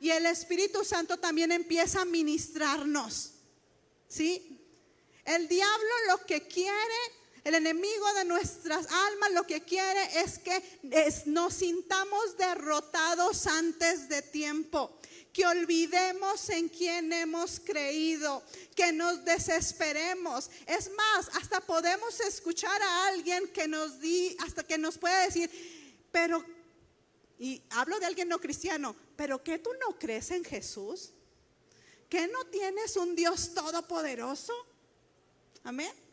Y 0.00 0.10
el 0.10 0.26
Espíritu 0.26 0.84
Santo 0.84 1.18
también 1.18 1.52
empieza 1.52 2.02
a 2.02 2.04
ministrarnos. 2.04 3.32
¿Sí? 4.08 4.60
El 5.24 5.48
diablo 5.48 5.88
lo 6.08 6.24
que 6.24 6.46
quiere 6.46 6.94
el 7.46 7.54
enemigo 7.54 8.12
de 8.14 8.24
nuestras 8.24 8.88
almas 8.90 9.30
lo 9.30 9.46
que 9.46 9.62
quiere 9.62 10.20
es 10.20 10.40
que 10.40 10.60
nos 11.26 11.54
sintamos 11.54 12.36
derrotados 12.36 13.46
antes 13.46 14.08
de 14.08 14.20
tiempo 14.20 14.98
que 15.32 15.46
olvidemos 15.46 16.48
en 16.48 16.68
quién 16.68 17.12
hemos 17.12 17.60
creído, 17.60 18.42
que 18.74 18.90
nos 18.90 19.24
desesperemos. 19.24 20.50
Es 20.66 20.90
más, 20.96 21.28
hasta 21.36 21.60
podemos 21.60 22.18
escuchar 22.18 22.82
a 22.82 23.06
alguien 23.08 23.46
que 23.52 23.68
nos 23.68 24.00
di, 24.00 24.36
hasta 24.40 24.64
que 24.64 24.76
nos 24.76 24.98
pueda 24.98 25.20
decir, 25.20 25.48
pero, 26.10 26.44
y 27.38 27.62
hablo 27.70 28.00
de 28.00 28.06
alguien 28.06 28.28
no 28.28 28.40
cristiano, 28.40 28.96
pero 29.14 29.44
que 29.44 29.60
tú 29.60 29.70
no 29.78 29.96
crees 29.98 30.32
en 30.32 30.42
Jesús, 30.42 31.12
que 32.08 32.26
no 32.26 32.46
tienes 32.46 32.96
un 32.96 33.14
Dios 33.14 33.54
todopoderoso. 33.54 34.52
Amén. 35.62 36.05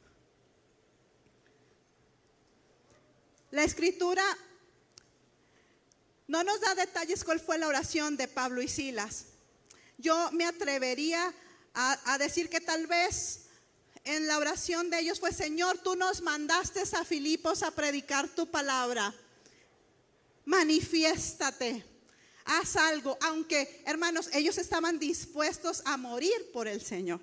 La 3.54 3.64
escritura 3.64 4.24
no 6.26 6.44
nos 6.44 6.60
da 6.60 6.74
detalles 6.74 7.24
cuál 7.24 7.40
fue 7.40 7.60
la 7.60 7.68
oración 7.68 8.18
de 8.18 8.28
Pablo 8.28 8.64
y 8.64 8.68
Silas. 8.68 9.26
Yo 10.00 10.32
me 10.32 10.46
atrevería 10.46 11.32
a, 11.76 12.18
decir 12.18 12.50
que 12.50 12.62
tal 12.62 12.88
vez 12.88 13.42
en 14.06 14.26
la 14.26 14.40
oración 14.40 14.90
de 14.90 15.02
ellos 15.02 15.20
fue, 15.20 15.32
Señor, 15.32 15.78
tú 15.84 15.96
nos 15.96 16.24
mandaste 16.24 16.82
a 16.82 17.06
Filipos 17.06 17.62
a 17.62 17.70
predicar 17.70 18.28
tu 18.28 18.50
palabra. 18.50 19.14
Manifiéstate. 20.46 21.86
Haz 22.46 22.76
algo, 22.76 23.20
aunque 23.22 23.84
hermanos, 23.86 24.32
ellos 24.34 24.58
estaban 24.58 24.98
dispuestos 24.98 25.84
a 25.86 25.96
morir 25.98 26.50
por 26.52 26.68
el 26.68 26.82
Señor. 26.82 27.22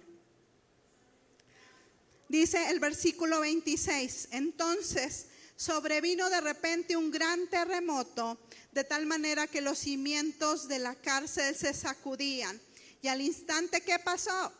Dice 2.28 2.70
el 2.70 2.78
versículo 2.78 3.40
26, 3.40 4.28
entonces 4.30 5.26
sobrevino 5.60 6.30
de 6.30 6.40
repente 6.40 6.96
un 6.96 7.10
gran 7.10 7.46
terremoto, 7.48 8.38
de 8.72 8.82
tal 8.82 9.04
manera 9.04 9.46
que 9.46 9.60
los 9.60 9.78
cimientos 9.78 10.68
de 10.68 10.78
la 10.78 10.94
cárcel 10.94 11.54
se 11.54 11.74
sacudían. 11.74 12.58
Y 13.02 13.08
al 13.08 13.20
instante 13.20 13.82
que 13.82 13.98
pasó, 13.98 14.52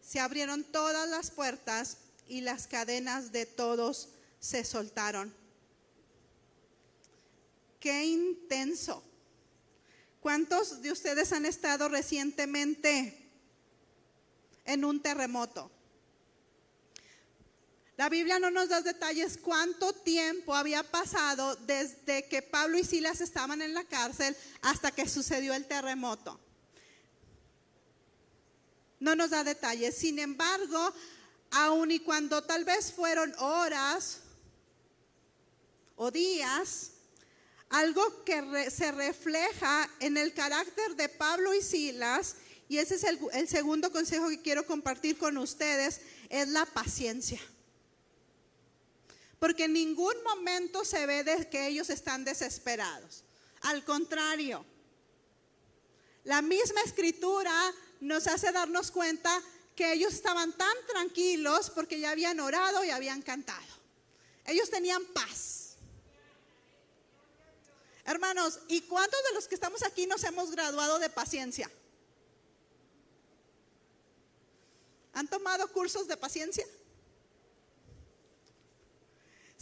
se 0.00 0.20
abrieron 0.20 0.62
todas 0.62 1.08
las 1.08 1.32
puertas 1.32 1.96
y 2.28 2.42
las 2.42 2.68
cadenas 2.68 3.32
de 3.32 3.46
todos 3.46 4.10
se 4.38 4.62
soltaron. 4.64 5.34
Qué 7.80 8.04
intenso. 8.04 9.02
¿Cuántos 10.20 10.82
de 10.82 10.92
ustedes 10.92 11.32
han 11.32 11.46
estado 11.46 11.88
recientemente 11.88 13.28
en 14.64 14.84
un 14.84 15.02
terremoto? 15.02 15.68
La 17.96 18.08
Biblia 18.08 18.40
no 18.40 18.50
nos 18.50 18.68
da 18.68 18.80
detalles 18.80 19.38
cuánto 19.38 19.92
tiempo 19.92 20.54
había 20.54 20.82
pasado 20.82 21.54
desde 21.56 22.26
que 22.28 22.42
Pablo 22.42 22.76
y 22.76 22.84
Silas 22.84 23.20
estaban 23.20 23.62
en 23.62 23.72
la 23.72 23.84
cárcel 23.84 24.36
hasta 24.62 24.90
que 24.90 25.08
sucedió 25.08 25.54
el 25.54 25.66
terremoto. 25.66 26.40
No 28.98 29.14
nos 29.14 29.30
da 29.30 29.44
detalles. 29.44 29.96
Sin 29.96 30.18
embargo, 30.18 30.92
aun 31.52 31.92
y 31.92 32.00
cuando 32.00 32.42
tal 32.42 32.64
vez 32.64 32.92
fueron 32.92 33.32
horas 33.38 34.20
o 35.94 36.10
días, 36.10 36.90
algo 37.70 38.24
que 38.24 38.70
se 38.70 38.90
refleja 38.90 39.88
en 40.00 40.16
el 40.16 40.34
carácter 40.34 40.96
de 40.96 41.08
Pablo 41.08 41.54
y 41.54 41.62
Silas, 41.62 42.36
y 42.68 42.78
ese 42.78 42.96
es 42.96 43.04
el, 43.04 43.48
segundo 43.48 43.92
consejo 43.92 44.28
que 44.28 44.42
quiero 44.42 44.66
compartir 44.66 45.16
con 45.16 45.36
ustedes, 45.38 46.00
es 46.28 46.48
la 46.48 46.66
paciencia. 46.66 47.40
Porque 49.44 49.64
en 49.64 49.74
ningún 49.74 50.14
momento 50.22 50.86
se 50.86 51.04
ve 51.04 51.22
que 51.50 51.66
ellos 51.66 51.90
están 51.90 52.24
desesperados. 52.24 53.24
Al 53.60 53.84
contrario, 53.84 54.64
la 56.24 56.40
misma 56.40 56.80
escritura 56.80 57.52
nos 58.00 58.26
hace 58.26 58.52
darnos 58.52 58.90
cuenta 58.90 59.42
que 59.76 59.92
ellos 59.92 60.14
estaban 60.14 60.50
tan 60.54 60.74
tranquilos 60.86 61.68
porque 61.68 62.00
ya 62.00 62.12
habían 62.12 62.40
orado 62.40 62.86
y 62.86 62.88
habían 62.88 63.20
cantado. 63.20 63.66
Ellos 64.46 64.70
tenían 64.70 65.04
paz. 65.12 65.74
Hermanos, 68.06 68.60
¿y 68.68 68.80
cuántos 68.80 69.22
de 69.24 69.34
los 69.34 69.46
que 69.46 69.56
estamos 69.56 69.82
aquí 69.82 70.06
nos 70.06 70.24
hemos 70.24 70.52
graduado 70.52 70.98
de 70.98 71.10
paciencia? 71.10 71.70
¿Han 75.12 75.28
tomado 75.28 75.70
cursos 75.70 76.08
de 76.08 76.16
paciencia? 76.16 76.66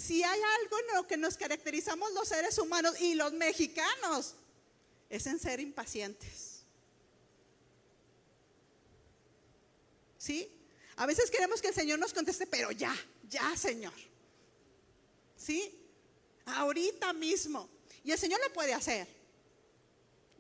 Si 0.02 0.24
hay 0.24 0.40
algo 0.60 0.78
en 0.80 0.96
lo 0.96 1.06
que 1.06 1.16
nos 1.16 1.36
caracterizamos 1.36 2.12
los 2.12 2.26
seres 2.26 2.58
humanos 2.58 3.00
y 3.00 3.14
los 3.14 3.32
mexicanos, 3.32 4.34
es 5.08 5.26
en 5.26 5.38
ser 5.38 5.60
impacientes. 5.60 6.62
¿Sí? 10.18 10.50
A 10.96 11.06
veces 11.06 11.30
queremos 11.30 11.62
que 11.62 11.68
el 11.68 11.74
Señor 11.74 12.00
nos 12.00 12.12
conteste, 12.12 12.46
pero 12.48 12.72
ya, 12.72 12.94
ya, 13.28 13.56
Señor. 13.56 13.92
¿Sí? 15.36 15.72
Ahorita 16.46 17.12
mismo. 17.12 17.68
Y 18.02 18.10
el 18.10 18.18
Señor 18.18 18.40
lo 18.40 18.52
puede 18.52 18.74
hacer. 18.74 19.06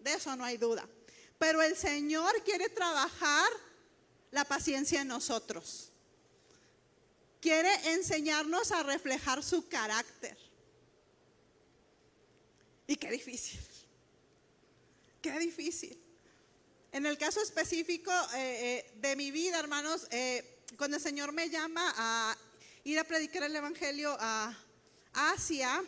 De 0.00 0.14
eso 0.14 0.34
no 0.34 0.44
hay 0.44 0.56
duda. 0.56 0.88
Pero 1.38 1.62
el 1.62 1.76
Señor 1.76 2.42
quiere 2.42 2.68
trabajar 2.68 3.50
la 4.32 4.44
paciencia 4.44 5.02
en 5.02 5.08
nosotros 5.08 5.91
quiere 7.42 7.92
enseñarnos 7.92 8.70
a 8.70 8.84
reflejar 8.84 9.42
su 9.42 9.68
carácter. 9.68 10.38
Y 12.86 12.96
qué 12.96 13.10
difícil, 13.10 13.60
qué 15.20 15.38
difícil. 15.40 15.98
En 16.92 17.04
el 17.04 17.18
caso 17.18 17.42
específico 17.42 18.12
eh, 18.34 18.84
eh, 18.86 18.92
de 19.00 19.16
mi 19.16 19.30
vida, 19.30 19.58
hermanos, 19.58 20.06
eh, 20.10 20.60
cuando 20.76 20.98
el 20.98 21.02
Señor 21.02 21.32
me 21.32 21.50
llama 21.50 21.92
a 21.96 22.36
ir 22.84 22.98
a 22.98 23.04
predicar 23.04 23.42
el 23.42 23.56
Evangelio 23.56 24.16
a 24.20 24.56
Asia, 25.12 25.82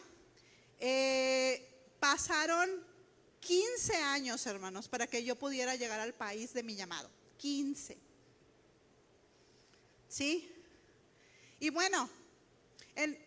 pasaron 2.00 2.84
15 3.40 3.96
años, 3.96 4.44
hermanos, 4.46 4.88
para 4.88 5.06
que 5.06 5.22
yo 5.22 5.36
pudiera 5.36 5.76
llegar 5.76 6.00
al 6.00 6.14
país 6.14 6.52
de 6.52 6.62
mi 6.62 6.74
llamado. 6.74 7.10
15. 7.36 7.96
¿Sí? 10.08 10.53
Y 11.64 11.70
bueno, 11.70 12.10
eh, 12.94 13.18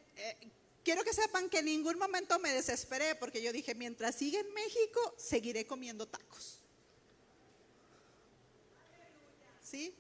quiero 0.84 1.04
que 1.04 1.12
sepan 1.12 1.50
que 1.50 1.58
en 1.58 1.66
ningún 1.66 1.98
momento 1.98 2.38
me 2.38 2.54
desesperé 2.54 3.16
porque 3.16 3.42
yo 3.42 3.52
dije, 3.52 3.74
mientras 3.74 4.14
siga 4.14 4.40
en 4.40 4.54
México, 4.54 5.16
seguiré 5.18 5.66
comiendo 5.66 6.08
tacos. 6.08 6.60
¿Sí? 9.64 9.92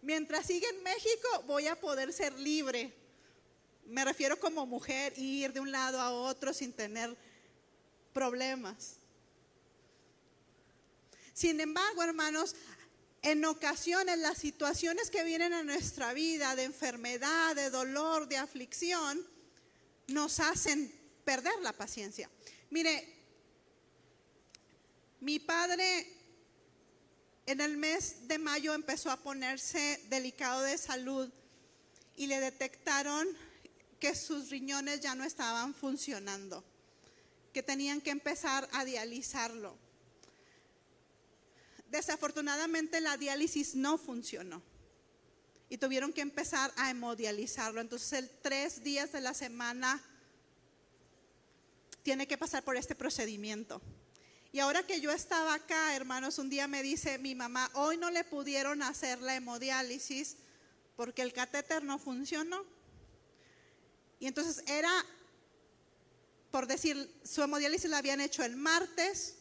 Mientras 0.00 0.46
siga 0.46 0.66
en 0.70 0.82
México, 0.82 1.28
voy 1.46 1.66
a 1.66 1.78
poder 1.78 2.10
ser 2.10 2.32
libre. 2.38 2.90
Me 3.84 4.02
refiero 4.02 4.40
como 4.40 4.64
mujer, 4.64 5.12
ir 5.18 5.52
de 5.52 5.60
un 5.60 5.70
lado 5.70 6.00
a 6.00 6.10
otro 6.10 6.54
sin 6.54 6.72
tener 6.72 7.14
problemas. 8.14 8.96
Sin 11.34 11.60
embargo, 11.60 12.02
hermanos, 12.02 12.56
en 13.30 13.44
ocasiones 13.44 14.18
las 14.18 14.38
situaciones 14.38 15.10
que 15.10 15.22
vienen 15.22 15.52
a 15.52 15.62
nuestra 15.62 16.14
vida 16.14 16.56
de 16.56 16.64
enfermedad, 16.64 17.54
de 17.54 17.68
dolor, 17.68 18.26
de 18.26 18.38
aflicción, 18.38 19.22
nos 20.06 20.40
hacen 20.40 20.90
perder 21.24 21.52
la 21.60 21.74
paciencia. 21.74 22.30
Mire, 22.70 23.06
mi 25.20 25.38
padre 25.38 26.06
en 27.44 27.60
el 27.60 27.76
mes 27.76 28.28
de 28.28 28.38
mayo 28.38 28.72
empezó 28.72 29.10
a 29.10 29.18
ponerse 29.18 30.02
delicado 30.08 30.62
de 30.62 30.78
salud 30.78 31.30
y 32.16 32.28
le 32.28 32.40
detectaron 32.40 33.28
que 34.00 34.14
sus 34.14 34.48
riñones 34.48 35.00
ya 35.00 35.14
no 35.14 35.24
estaban 35.24 35.74
funcionando, 35.74 36.64
que 37.52 37.62
tenían 37.62 38.00
que 38.00 38.10
empezar 38.10 38.66
a 38.72 38.86
dializarlo. 38.86 39.87
Desafortunadamente 41.90 43.00
la 43.00 43.16
diálisis 43.16 43.74
no 43.74 43.98
funcionó 43.98 44.62
y 45.68 45.78
tuvieron 45.78 46.12
que 46.12 46.20
empezar 46.20 46.72
a 46.76 46.90
hemodializarlo. 46.90 47.80
Entonces, 47.80 48.12
el 48.12 48.30
tres 48.42 48.82
días 48.82 49.12
de 49.12 49.20
la 49.20 49.34
semana 49.34 50.02
tiene 52.02 52.26
que 52.26 52.38
pasar 52.38 52.64
por 52.64 52.76
este 52.76 52.94
procedimiento. 52.94 53.82
Y 54.50 54.60
ahora 54.60 54.82
que 54.82 55.00
yo 55.00 55.12
estaba 55.12 55.54
acá, 55.54 55.94
hermanos, 55.94 56.38
un 56.38 56.48
día 56.48 56.66
me 56.66 56.82
dice 56.82 57.18
mi 57.18 57.34
mamá, 57.34 57.70
hoy 57.74 57.98
no 57.98 58.10
le 58.10 58.24
pudieron 58.24 58.82
hacer 58.82 59.20
la 59.20 59.36
hemodiálisis 59.36 60.36
porque 60.96 61.22
el 61.22 61.32
catéter 61.32 61.84
no 61.84 61.98
funcionó. 61.98 62.64
Y 64.20 64.26
entonces 64.26 64.64
era, 64.66 64.90
por 66.50 66.66
decir, 66.66 67.14
su 67.24 67.42
hemodiálisis 67.42 67.90
la 67.90 67.98
habían 67.98 68.20
hecho 68.20 68.42
el 68.42 68.56
martes, 68.56 69.36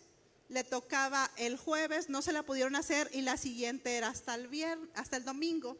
le 0.50 0.64
tocaba 0.64 1.30
el 1.38 1.58
jueves, 1.58 2.10
no 2.10 2.22
se 2.22 2.32
la 2.32 2.44
pudieron 2.44 2.76
hacer 2.76 3.10
y 3.14 3.22
la 3.22 3.38
siguiente 3.38 3.96
era 3.96 4.08
hasta 4.08 4.36
el 4.36 4.48
viernes, 4.48 4.90
hasta 4.96 5.18
el 5.18 5.26
domingo. 5.26 5.78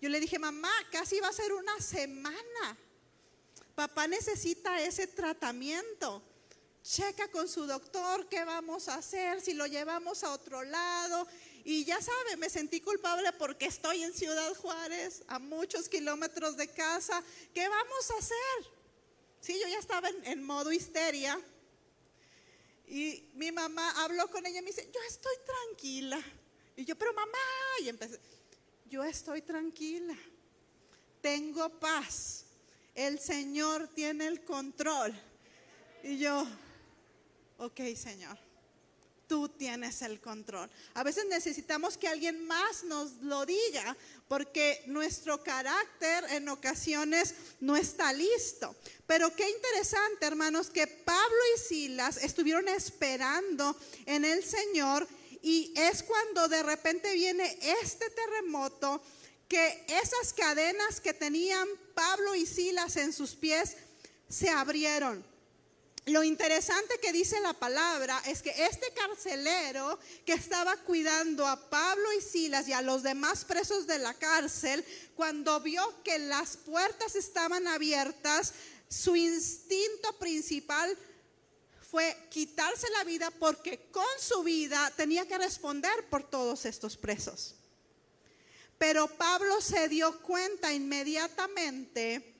Yo 0.00 0.08
le 0.08 0.20
dije, 0.20 0.38
mamá, 0.38 0.72
casi 0.90 1.20
va 1.20 1.28
a 1.28 1.32
ser 1.32 1.52
una 1.52 1.80
semana. 1.80 2.76
Papá 3.74 4.06
necesita 4.08 4.80
ese 4.80 5.06
tratamiento. 5.06 6.22
Checa 6.82 7.28
con 7.28 7.48
su 7.48 7.66
doctor 7.66 8.28
qué 8.28 8.44
vamos 8.44 8.88
a 8.88 8.94
hacer, 8.94 9.40
si 9.40 9.52
lo 9.54 9.66
llevamos 9.66 10.24
a 10.24 10.32
otro 10.32 10.62
lado. 10.62 11.26
Y 11.64 11.84
ya 11.84 12.00
sabe, 12.00 12.36
me 12.36 12.48
sentí 12.48 12.80
culpable 12.80 13.32
porque 13.32 13.66
estoy 13.66 14.02
en 14.02 14.14
Ciudad 14.14 14.54
Juárez, 14.54 15.22
a 15.28 15.38
muchos 15.38 15.88
kilómetros 15.88 16.56
de 16.56 16.68
casa. 16.68 17.22
¿Qué 17.52 17.68
vamos 17.68 18.10
a 18.10 18.18
hacer? 18.18 18.72
Sí, 19.40 19.58
yo 19.60 19.68
ya 19.68 19.78
estaba 19.78 20.08
en, 20.08 20.24
en 20.24 20.42
modo 20.42 20.72
histeria 20.72 21.38
y 22.90 23.30
mi 23.34 23.52
mamá 23.52 24.02
habló 24.02 24.28
con 24.30 24.44
ella 24.46 24.58
y 24.58 24.62
me 24.62 24.68
dice, 24.68 24.90
yo 24.92 25.00
estoy 25.08 25.34
tranquila. 25.44 26.20
Y 26.76 26.84
yo, 26.84 26.96
pero 26.96 27.12
mamá, 27.12 27.38
y 27.82 27.88
empecé, 27.88 28.18
yo 28.86 29.04
estoy 29.04 29.42
tranquila, 29.42 30.16
tengo 31.20 31.68
paz, 31.78 32.46
el 32.94 33.18
Señor 33.18 33.88
tiene 33.88 34.26
el 34.26 34.44
control. 34.44 35.12
Y 36.02 36.18
yo, 36.18 36.46
ok 37.58 37.80
Señor, 37.96 38.38
tú 39.28 39.48
tienes 39.50 40.02
el 40.02 40.20
control. 40.20 40.68
A 40.94 41.04
veces 41.04 41.26
necesitamos 41.26 41.96
que 41.96 42.08
alguien 42.08 42.46
más 42.46 42.82
nos 42.84 43.12
lo 43.22 43.46
diga 43.46 43.96
porque 44.26 44.82
nuestro 44.86 45.42
carácter 45.44 46.24
en 46.30 46.48
ocasiones 46.48 47.34
no 47.60 47.76
está 47.76 48.12
listo. 48.12 48.74
Pero 49.06 49.34
qué 49.36 49.48
interesante, 49.48 50.26
hermanos, 50.26 50.70
que 50.70 50.86
Pablo 50.86 51.38
y 51.54 51.60
Silas 51.60 52.16
estuvieron 52.16 52.68
esperando 52.68 53.76
en 54.06 54.24
el 54.24 54.42
Señor 54.42 55.06
y 55.42 55.72
es 55.76 56.02
cuando 56.02 56.48
de 56.48 56.62
repente 56.62 57.12
viene 57.14 57.58
este 57.80 58.10
terremoto 58.10 59.02
que 59.46 59.84
esas 59.88 60.32
cadenas 60.34 61.00
que 61.00 61.14
tenían 61.14 61.68
Pablo 61.94 62.34
y 62.34 62.44
Silas 62.44 62.96
en 62.96 63.12
sus 63.12 63.34
pies 63.34 63.76
se 64.28 64.50
abrieron. 64.50 65.24
Lo 66.08 66.24
interesante 66.24 66.98
que 67.02 67.12
dice 67.12 67.38
la 67.40 67.52
palabra 67.52 68.22
es 68.26 68.40
que 68.40 68.50
este 68.64 68.90
carcelero 68.94 69.98
que 70.24 70.32
estaba 70.32 70.74
cuidando 70.78 71.46
a 71.46 71.68
Pablo 71.68 72.12
y 72.14 72.22
Silas 72.22 72.66
y 72.66 72.72
a 72.72 72.80
los 72.80 73.02
demás 73.02 73.44
presos 73.44 73.86
de 73.86 73.98
la 73.98 74.14
cárcel, 74.14 74.82
cuando 75.14 75.60
vio 75.60 75.82
que 76.02 76.18
las 76.18 76.56
puertas 76.56 77.14
estaban 77.14 77.66
abiertas, 77.68 78.54
su 78.88 79.16
instinto 79.16 80.18
principal 80.18 80.96
fue 81.90 82.16
quitarse 82.30 82.86
la 82.96 83.04
vida 83.04 83.30
porque 83.30 83.90
con 83.90 84.06
su 84.18 84.42
vida 84.42 84.90
tenía 84.96 85.28
que 85.28 85.36
responder 85.36 86.08
por 86.08 86.22
todos 86.22 86.64
estos 86.64 86.96
presos. 86.96 87.54
Pero 88.78 89.08
Pablo 89.08 89.60
se 89.60 89.88
dio 89.88 90.22
cuenta 90.22 90.72
inmediatamente 90.72 92.34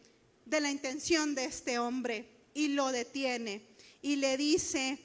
de 0.46 0.60
la 0.60 0.70
intención 0.70 1.34
de 1.34 1.44
este 1.44 1.78
hombre 1.78 2.37
y 2.58 2.66
lo 2.66 2.90
detiene 2.90 3.62
y 4.02 4.16
le 4.16 4.36
dice, 4.36 4.98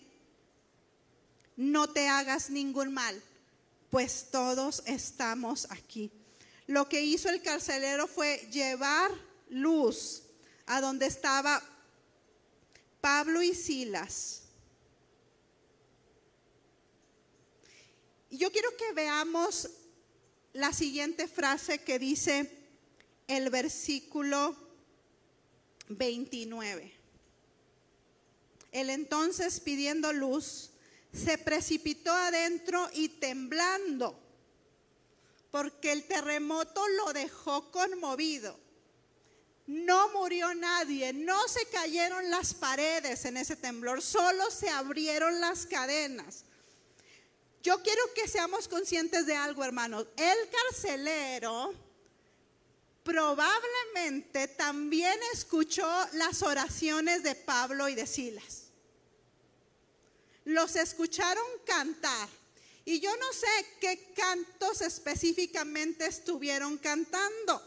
no 1.56 1.88
te 1.88 2.08
hagas 2.08 2.50
ningún 2.50 2.92
mal, 2.92 3.22
pues 3.92 4.30
todos 4.32 4.82
estamos 4.88 5.68
aquí. 5.70 6.12
Lo 6.66 6.90
que 6.90 7.02
hizo 7.02 7.30
el 7.30 7.44
carcelero 7.44 8.08
fue 8.08 8.38
llevar 8.52 9.12
luz 9.50 10.24
a 10.66 10.82
donde 10.82 11.06
estaba 11.06 11.62
Pablo 13.02 13.44
y 13.44 13.54
Silas. 13.54 14.42
Y 18.32 18.38
yo 18.38 18.52
quiero 18.52 18.76
que 18.78 18.94
veamos 18.94 19.70
la 20.54 20.74
siguiente 20.74 21.28
frase 21.28 21.84
que 21.84 22.00
dice 22.00 22.50
el 23.28 23.52
versículo 23.52 24.58
29. 25.90 27.03
El 28.74 28.90
entonces 28.90 29.60
pidiendo 29.60 30.12
luz 30.12 30.72
se 31.14 31.38
precipitó 31.38 32.12
adentro 32.12 32.90
y 32.92 33.08
temblando, 33.08 34.20
porque 35.52 35.92
el 35.92 36.04
terremoto 36.06 36.86
lo 36.90 37.14
dejó 37.14 37.72
conmovido. 37.72 38.60
No 39.68 40.10
murió 40.10 40.54
nadie, 40.56 41.14
no 41.14 41.48
se 41.48 41.66
cayeron 41.68 42.30
las 42.32 42.56
paredes 42.56 43.24
en 43.26 43.38
ese 43.38 43.56
temblor, 43.56 44.02
solo 44.02 44.50
se 44.50 44.70
abrieron 44.70 45.40
las 45.40 45.68
cadenas. 45.68 46.44
Yo 47.62 47.82
quiero 47.82 48.02
que 48.14 48.28
seamos 48.28 48.68
conscientes 48.68 49.26
de 49.26 49.36
algo, 49.36 49.64
hermanos. 49.64 50.08
El 50.18 50.38
carcelero 50.50 51.74
probablemente 53.04 54.48
también 54.48 55.18
escuchó 55.34 55.88
las 56.14 56.42
oraciones 56.42 57.24
de 57.24 57.36
Pablo 57.36 57.90
y 57.90 57.96
de 57.96 58.08
Silas. 58.08 58.64
Los 60.46 60.76
escucharon 60.76 61.46
cantar. 61.66 62.30
Y 62.86 63.00
yo 63.00 63.16
no 63.16 63.32
sé 63.32 63.48
qué 63.80 64.12
cantos 64.14 64.82
específicamente 64.82 66.06
estuvieron 66.06 66.78
cantando, 66.78 67.62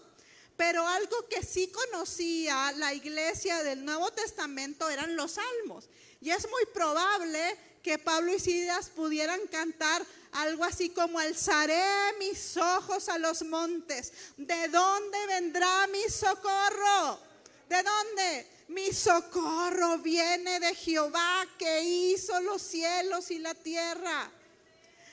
pero 0.59 0.87
algo 0.87 1.27
que 1.29 1.43
sí 1.43 1.69
conocía 1.69 2.73
la 2.73 2.93
iglesia 2.93 3.63
del 3.63 3.83
Nuevo 3.85 4.11
Testamento 4.11 4.91
eran 4.91 5.17
los 5.17 5.33
salmos. 5.33 5.89
Y 6.21 6.31
es 6.31 6.47
muy 6.51 6.67
probable 6.75 7.57
que 7.87 7.99
Pablo 8.01 8.35
y 8.35 8.41
Silas 8.41 8.89
pudieran 8.89 9.47
cantar 9.47 10.05
algo 10.33 10.65
así 10.65 10.91
como 10.91 11.21
alzaré 11.21 11.85
mis 12.19 12.57
ojos 12.57 13.09
a 13.09 13.17
los 13.17 13.43
montes. 13.45 14.13
¿De 14.37 14.67
dónde 14.67 15.27
vendrá 15.29 15.87
mi 15.87 16.03
socorro? 16.11 17.21
¿De 17.69 17.81
dónde? 17.85 18.51
Mi 18.67 18.93
socorro 18.93 19.99
viene 19.99 20.59
de 20.59 20.75
Jehová 20.75 21.47
que 21.57 21.81
hizo 21.85 22.41
los 22.41 22.61
cielos 22.61 23.31
y 23.31 23.39
la 23.39 23.55
tierra. 23.55 24.33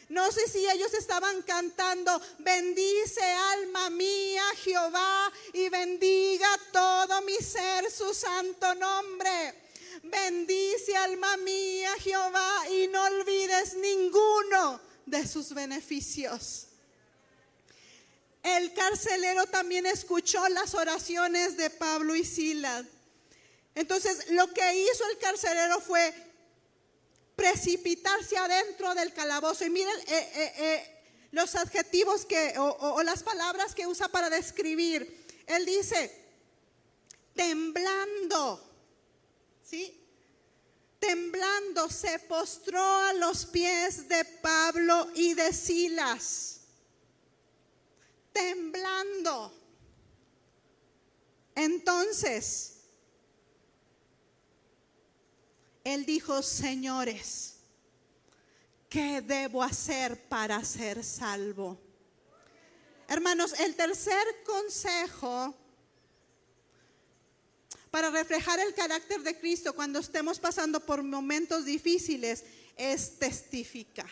No 0.09 0.31
sé 0.31 0.47
si 0.47 0.67
ellos 0.67 0.95
estaban 0.95 1.43
cantando, 1.43 2.19
bendice 2.39 3.23
alma 3.23 3.91
mía 3.91 4.43
Jehová 4.63 5.31
y 5.53 5.69
bendiga 5.69 6.49
todo 6.71 7.21
mi 7.21 7.35
ser 7.35 7.91
su 7.91 8.15
santo 8.15 8.73
nombre. 8.73 9.62
Bendice 10.03 10.97
alma 10.97 11.37
mía 11.37 11.93
Jehová 11.97 12.69
y 12.69 12.87
no 12.87 13.01
olvides 13.05 13.73
ninguno 13.75 14.81
de 15.05 15.25
sus 15.25 15.53
beneficios. 15.53 16.67
El 18.43 18.73
carcelero 18.73 19.45
también 19.45 19.85
escuchó 19.85 20.45
las 20.49 20.73
oraciones 20.73 21.55
de 21.55 21.69
Pablo 21.69 22.17
y 22.17 22.25
Silas. 22.25 22.85
Entonces, 23.75 24.29
lo 24.31 24.53
que 24.53 24.75
hizo 24.75 25.09
el 25.09 25.17
carcelero 25.19 25.79
fue 25.79 26.13
precipitarse 27.37 28.37
adentro 28.37 28.93
del 28.95 29.13
calabozo. 29.13 29.63
Y 29.63 29.69
miren 29.69 29.97
eh, 30.01 30.31
eh, 30.35 30.53
eh, 30.57 31.03
los 31.31 31.55
adjetivos 31.55 32.25
que, 32.25 32.55
o, 32.57 32.65
o 32.65 33.03
las 33.03 33.23
palabras 33.23 33.73
que 33.73 33.87
usa 33.87 34.09
para 34.09 34.29
describir. 34.29 35.25
Él 35.47 35.65
dice, 35.65 36.13
temblando 37.33 38.72
Temblando 40.99 41.89
se 41.89 42.19
postró 42.19 42.81
a 42.81 43.13
los 43.13 43.45
pies 43.45 44.07
de 44.07 44.23
Pablo 44.23 45.09
y 45.15 45.33
de 45.33 45.51
Silas. 45.51 46.61
Temblando. 48.31 49.53
Entonces, 51.55 52.77
él 55.83 56.05
dijo, 56.05 56.41
señores, 56.41 57.57
¿qué 58.89 59.21
debo 59.21 59.61
hacer 59.61 60.27
para 60.29 60.63
ser 60.63 61.03
salvo? 61.03 61.77
Hermanos, 63.07 63.53
el 63.59 63.75
tercer 63.75 64.23
consejo 64.45 65.53
para 67.93 68.09
reflejar 68.09 68.59
el 68.59 68.73
carácter 68.73 69.21
de 69.21 69.37
Cristo 69.37 69.75
cuando 69.75 69.99
estemos 69.99 70.39
pasando 70.39 70.83
por 70.83 71.03
momentos 71.03 71.63
difíciles 71.63 72.43
es 72.75 73.19
testificar. 73.19 74.09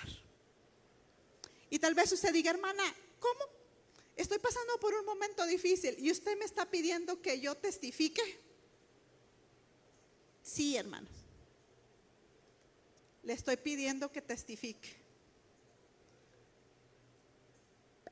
Y 1.68 1.80
tal 1.80 1.96
vez 1.96 2.12
usted 2.12 2.32
diga, 2.32 2.52
hermana, 2.52 2.84
¿cómo? 3.20 3.40
Estoy 4.16 4.38
pasando 4.38 4.80
por 4.80 4.94
un 4.94 5.04
momento 5.04 5.44
difícil 5.48 5.96
y 5.98 6.12
usted 6.12 6.38
me 6.38 6.46
está 6.46 6.70
pidiendo 6.70 7.24
que 7.24 7.40
yo 7.40 7.58
testifique. 7.58 8.22
Sí, 10.44 10.78
hermanos. 10.78 11.10
Le 13.24 13.34
estoy 13.34 13.58
pidiendo 13.58 14.12
que 14.12 14.22
testifique. 14.22 14.96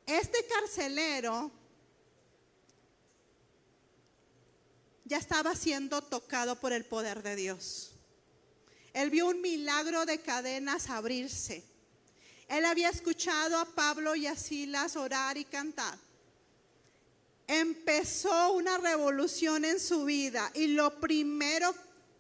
Este 0.08 0.44
carcelero 0.48 1.59
ya 5.10 5.18
estaba 5.18 5.56
siendo 5.56 6.04
tocado 6.04 6.60
por 6.60 6.72
el 6.72 6.86
poder 6.86 7.24
de 7.24 7.36
Dios. 7.36 7.92
Él 8.94 9.10
vio 9.10 9.28
un 9.28 9.42
milagro 9.42 10.06
de 10.06 10.22
cadenas 10.22 10.88
abrirse. 10.88 11.64
Él 12.48 12.64
había 12.64 12.90
escuchado 12.90 13.58
a 13.58 13.66
Pablo 13.66 14.16
y 14.16 14.28
a 14.28 14.36
Silas 14.36 14.96
orar 14.96 15.36
y 15.38 15.46
cantar. 15.46 15.98
Empezó 17.48 18.54
una 18.54 18.78
revolución 18.78 19.66
en 19.66 19.80
su 19.80 20.06
vida 20.06 20.52
y 20.54 20.68
lo 20.68 21.00
primero 21.00 21.74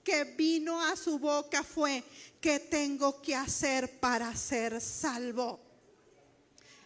que 0.04 0.23
vino 0.23 0.82
a 0.84 0.95
su 0.95 1.19
boca 1.19 1.63
fue, 1.63 2.04
¿qué 2.41 2.58
tengo 2.58 3.21
que 3.21 3.36
hacer 3.36 3.99
para 3.99 4.36
ser 4.36 4.82
salvo? 4.82 5.60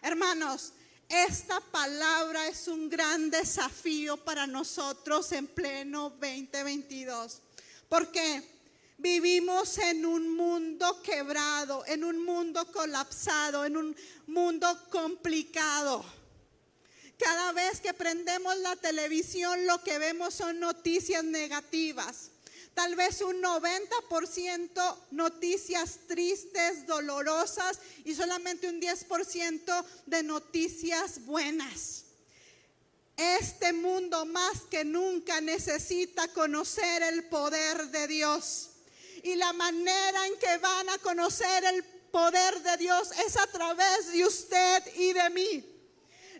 Hermanos, 0.02 0.74
esta 1.22 1.60
palabra 1.60 2.48
es 2.48 2.66
un 2.66 2.88
gran 2.88 3.30
desafío 3.30 4.16
para 4.16 4.46
nosotros 4.46 5.30
en 5.32 5.46
pleno 5.46 6.10
2022. 6.10 7.40
Porque 7.88 8.42
vivimos 8.98 9.78
en 9.78 10.04
un 10.04 10.34
mundo 10.34 11.00
quebrado, 11.02 11.84
en 11.86 12.02
un 12.02 12.24
mundo 12.24 12.70
colapsado, 12.72 13.64
en 13.64 13.76
un 13.76 13.96
mundo 14.26 14.66
complicado. 14.90 16.04
Cada 17.16 17.52
vez 17.52 17.80
que 17.80 17.94
prendemos 17.94 18.56
la 18.58 18.74
televisión 18.76 19.66
lo 19.66 19.82
que 19.84 19.98
vemos 19.98 20.34
son 20.34 20.58
noticias 20.58 21.22
negativas 21.22 22.30
Tal 22.74 22.96
vez 22.96 23.20
un 23.20 23.40
90% 23.40 24.96
noticias 25.12 26.00
tristes, 26.08 26.86
dolorosas 26.86 27.78
y 28.04 28.14
solamente 28.14 28.68
un 28.68 28.80
10% 28.80 29.84
de 30.06 30.22
noticias 30.24 31.24
buenas. 31.24 32.04
Este 33.16 33.72
mundo 33.72 34.26
más 34.26 34.62
que 34.70 34.84
nunca 34.84 35.40
necesita 35.40 36.26
conocer 36.28 37.02
el 37.02 37.24
poder 37.28 37.88
de 37.90 38.08
Dios. 38.08 38.70
Y 39.22 39.36
la 39.36 39.52
manera 39.52 40.26
en 40.26 40.36
que 40.38 40.58
van 40.58 40.88
a 40.88 40.98
conocer 40.98 41.64
el 41.64 41.84
poder 42.10 42.60
de 42.60 42.76
Dios 42.76 43.10
es 43.24 43.36
a 43.36 43.46
través 43.46 44.12
de 44.12 44.24
usted 44.24 44.82
y 44.96 45.12
de 45.12 45.30
mí. 45.30 45.73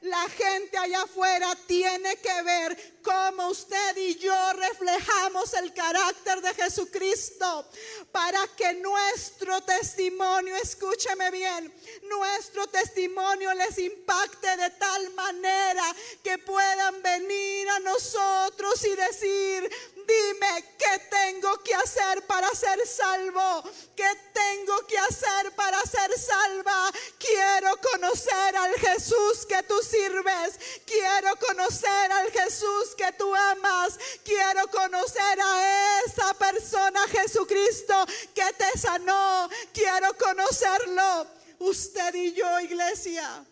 La 0.04 0.28
gente 0.28 0.76
allá 0.76 1.00
afuera 1.02 1.56
tiene 1.66 2.16
que 2.16 2.42
ver 2.42 2.98
cómo 3.02 3.48
usted 3.48 3.96
y 3.96 4.16
yo 4.16 4.52
reflejamos 4.52 5.54
el 5.54 5.72
carácter 5.72 6.42
de 6.42 6.52
Jesucristo 6.52 7.66
para 8.12 8.46
que 8.48 8.74
nuestro 8.74 9.62
testimonio, 9.62 10.56
escúcheme 10.56 11.30
bien, 11.30 11.72
nuestro 12.02 12.66
testimonio 12.66 13.54
les 13.54 13.78
impacte 13.78 14.54
de 14.58 14.68
tal 14.70 15.10
manera 15.14 15.84
que 16.22 16.36
puedan 16.36 17.02
venir 17.02 17.66
a 17.70 17.80
nosotros 17.80 18.84
y 18.84 18.94
decir, 18.94 19.70
Dime 20.06 20.76
qué 20.78 20.98
tengo 21.10 21.62
que 21.62 21.74
hacer 21.74 22.26
para 22.26 22.48
ser 22.54 22.86
salvo. 22.86 23.62
¿Qué 23.96 24.08
tengo 24.32 24.86
que 24.86 24.98
hacer 24.98 25.52
para 25.54 25.80
ser 25.82 26.10
salva? 26.18 26.90
Quiero 27.18 27.70
conocer 27.92 28.56
al 28.56 28.74
Jesús 28.74 29.46
que 29.46 29.62
tú 29.62 29.78
sirves. 29.82 30.58
Quiero 30.86 31.36
conocer 31.36 32.12
al 32.12 32.30
Jesús 32.30 32.94
que 32.96 33.12
tú 33.12 33.34
amas. 33.34 33.98
Quiero 34.24 34.68
conocer 34.70 35.40
a 35.40 36.00
esa 36.06 36.34
persona, 36.34 37.00
Jesucristo, 37.08 37.94
que 38.34 38.52
te 38.58 38.78
sanó. 38.78 39.48
Quiero 39.72 40.16
conocerlo. 40.16 41.26
Usted 41.60 42.14
y 42.14 42.32
yo, 42.32 42.60
iglesia, 42.60 43.44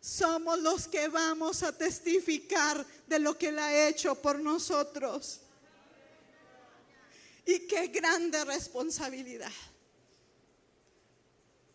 somos 0.00 0.58
los 0.58 0.86
que 0.86 1.08
vamos 1.08 1.62
a 1.62 1.72
testificar 1.72 2.84
de 3.06 3.18
lo 3.18 3.38
que 3.38 3.48
Él 3.48 3.58
ha 3.58 3.88
hecho 3.88 4.14
por 4.14 4.38
nosotros. 4.38 5.40
Y 7.46 7.66
qué 7.66 7.88
grande 7.88 8.44
responsabilidad. 8.44 9.52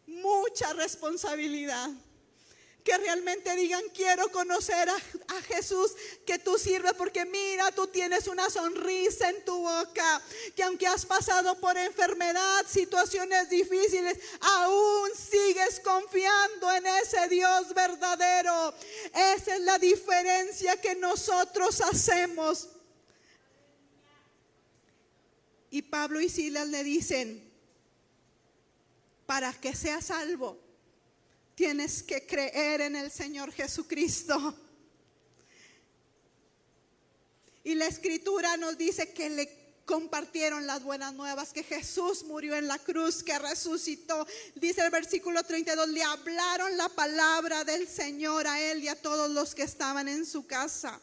Mucha 0.07 0.73
responsabilidad. 0.73 1.89
Que 2.83 2.97
realmente 2.97 3.55
digan, 3.55 3.83
quiero 3.93 4.31
conocer 4.31 4.89
a, 4.89 4.99
Jesús 5.43 5.93
que 6.25 6.39
tú 6.39 6.57
sirves 6.57 6.93
porque 6.93 7.25
mira, 7.25 7.71
tú 7.71 7.87
tienes 7.87 8.27
una 8.27 8.49
sonrisa 8.49 9.29
en 9.29 9.43
tu 9.45 9.59
boca. 9.59 10.21
Que 10.55 10.63
aunque 10.63 10.87
has 10.87 11.05
pasado 11.05 11.59
por 11.59 11.77
enfermedad, 11.77 12.65
situaciones 12.67 13.49
difíciles, 13.49 14.17
aún 14.41 15.09
sigues 15.15 15.79
confiando 15.81 16.71
en 16.73 16.87
ese 16.87 17.27
Dios 17.27 17.73
verdadero. 17.75 18.73
Esa 19.13 19.55
es 19.55 19.61
la 19.61 19.77
diferencia 19.77 20.79
que 20.81 20.95
nosotros 20.95 21.81
hacemos. 21.81 22.69
Y 25.71 25.83
Pablo 25.83 26.19
y 26.19 26.29
Silas 26.29 26.67
le 26.67 26.83
dicen, 26.83 27.49
para 29.25 29.53
que 29.53 29.75
seas 29.75 30.05
salvo, 30.05 30.59
tienes 31.55 32.01
que 32.01 32.25
creer 32.25 32.81
en 32.81 32.95
el 32.95 33.11
Señor 33.11 33.51
Jesucristo. 33.51 34.55
Y 37.63 37.75
la 37.75 37.85
escritura 37.85 38.57
nos 38.57 38.77
dice 38.77 39.13
que 39.13 39.29
le 39.29 39.59
compartieron 39.85 40.65
las 40.67 40.83
buenas 40.83 41.13
nuevas, 41.13 41.51
que 41.51 41.63
Jesús 41.63 42.23
murió 42.23 42.55
en 42.55 42.67
la 42.67 42.77
cruz, 42.77 43.23
que 43.23 43.37
resucitó. 43.37 44.25
Dice 44.55 44.81
el 44.85 44.91
versículo 44.91 45.43
32, 45.43 45.89
le 45.89 46.03
hablaron 46.03 46.77
la 46.77 46.89
palabra 46.89 47.63
del 47.63 47.87
Señor 47.87 48.47
a 48.47 48.61
él 48.61 48.83
y 48.83 48.87
a 48.87 49.01
todos 49.01 49.29
los 49.31 49.53
que 49.53 49.63
estaban 49.63 50.07
en 50.07 50.25
su 50.25 50.45
casa. 50.45 50.99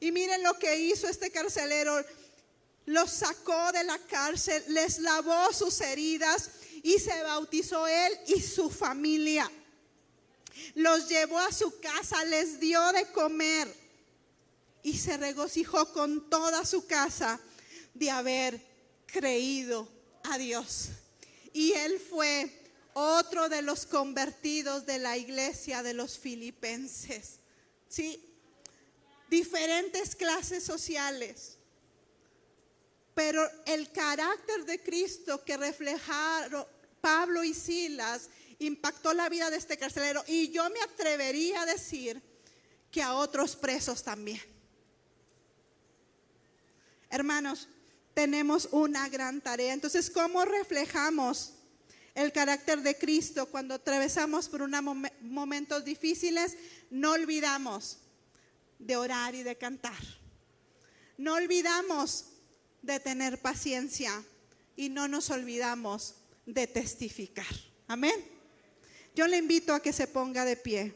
Y 0.00 0.12
miren 0.12 0.42
lo 0.42 0.58
que 0.58 0.78
hizo 0.78 1.08
este 1.08 1.30
carcelero 1.30 2.04
los 2.88 3.10
sacó 3.10 3.70
de 3.72 3.84
la 3.84 3.98
cárcel, 3.98 4.64
les 4.68 4.98
lavó 5.00 5.52
sus 5.52 5.78
heridas 5.82 6.50
y 6.82 6.98
se 6.98 7.22
bautizó 7.22 7.86
él 7.86 8.18
y 8.28 8.40
su 8.40 8.70
familia. 8.70 9.50
Los 10.74 11.06
llevó 11.06 11.38
a 11.38 11.52
su 11.52 11.78
casa, 11.80 12.24
les 12.24 12.58
dio 12.58 12.80
de 12.92 13.04
comer 13.12 13.68
y 14.82 14.96
se 14.96 15.18
regocijó 15.18 15.92
con 15.92 16.30
toda 16.30 16.64
su 16.64 16.86
casa 16.86 17.38
de 17.92 18.10
haber 18.10 18.58
creído 19.04 19.86
a 20.24 20.38
Dios. 20.38 20.88
Y 21.52 21.72
él 21.72 22.00
fue 22.00 22.50
otro 22.94 23.50
de 23.50 23.60
los 23.60 23.84
convertidos 23.84 24.86
de 24.86 24.98
la 24.98 25.18
iglesia 25.18 25.82
de 25.82 25.92
los 25.92 26.18
filipenses. 26.18 27.40
¿Sí? 27.86 28.24
Diferentes 29.28 30.16
clases 30.16 30.64
sociales 30.64 31.57
pero 33.18 33.50
el 33.66 33.90
carácter 33.90 34.64
de 34.64 34.80
Cristo 34.80 35.44
que 35.44 35.56
reflejaron 35.56 36.64
Pablo 37.00 37.42
y 37.42 37.52
Silas 37.52 38.30
impactó 38.60 39.12
la 39.12 39.28
vida 39.28 39.50
de 39.50 39.56
este 39.56 39.76
carcelero 39.76 40.22
y 40.28 40.52
yo 40.52 40.70
me 40.70 40.80
atrevería 40.82 41.62
a 41.62 41.66
decir 41.66 42.22
que 42.92 43.02
a 43.02 43.14
otros 43.14 43.56
presos 43.56 44.04
también. 44.04 44.40
Hermanos, 47.10 47.66
tenemos 48.14 48.68
una 48.70 49.08
gran 49.08 49.40
tarea. 49.40 49.74
Entonces, 49.74 50.10
¿cómo 50.10 50.44
reflejamos 50.44 51.54
el 52.14 52.30
carácter 52.30 52.82
de 52.82 52.96
Cristo 52.96 53.46
cuando 53.46 53.74
atravesamos 53.74 54.48
por 54.48 54.62
unos 54.62 54.96
momentos 55.22 55.84
difíciles? 55.84 56.56
No 56.88 57.14
olvidamos 57.14 57.98
de 58.78 58.96
orar 58.96 59.34
y 59.34 59.42
de 59.42 59.58
cantar. 59.58 59.98
No 61.16 61.34
olvidamos 61.34 62.37
de 62.82 63.00
tener 63.00 63.40
paciencia 63.40 64.12
y 64.76 64.88
no 64.88 65.08
nos 65.08 65.30
olvidamos 65.30 66.14
de 66.46 66.66
testificar. 66.66 67.46
Amén. 67.86 68.14
Yo 69.14 69.26
le 69.26 69.36
invito 69.36 69.74
a 69.74 69.80
que 69.80 69.92
se 69.92 70.06
ponga 70.06 70.44
de 70.44 70.56
pie. 70.56 70.94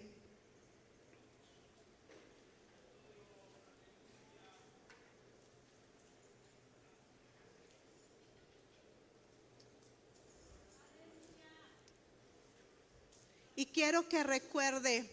Y 13.57 13.67
quiero 13.67 14.09
que 14.09 14.25
recuerde 14.25 15.09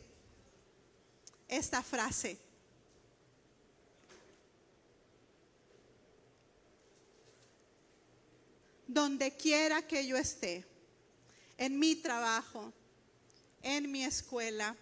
esta 1.48 1.84
frase. 1.84 2.49
Donde 8.90 9.38
quiera 9.38 9.84
que 9.84 10.08
yo 10.08 10.18
esté, 10.18 10.66
en 11.58 11.78
mi 11.78 11.96
trabajo, 11.96 12.74
en 13.62 13.92
mi 13.92 14.04
escuela, 14.04 14.76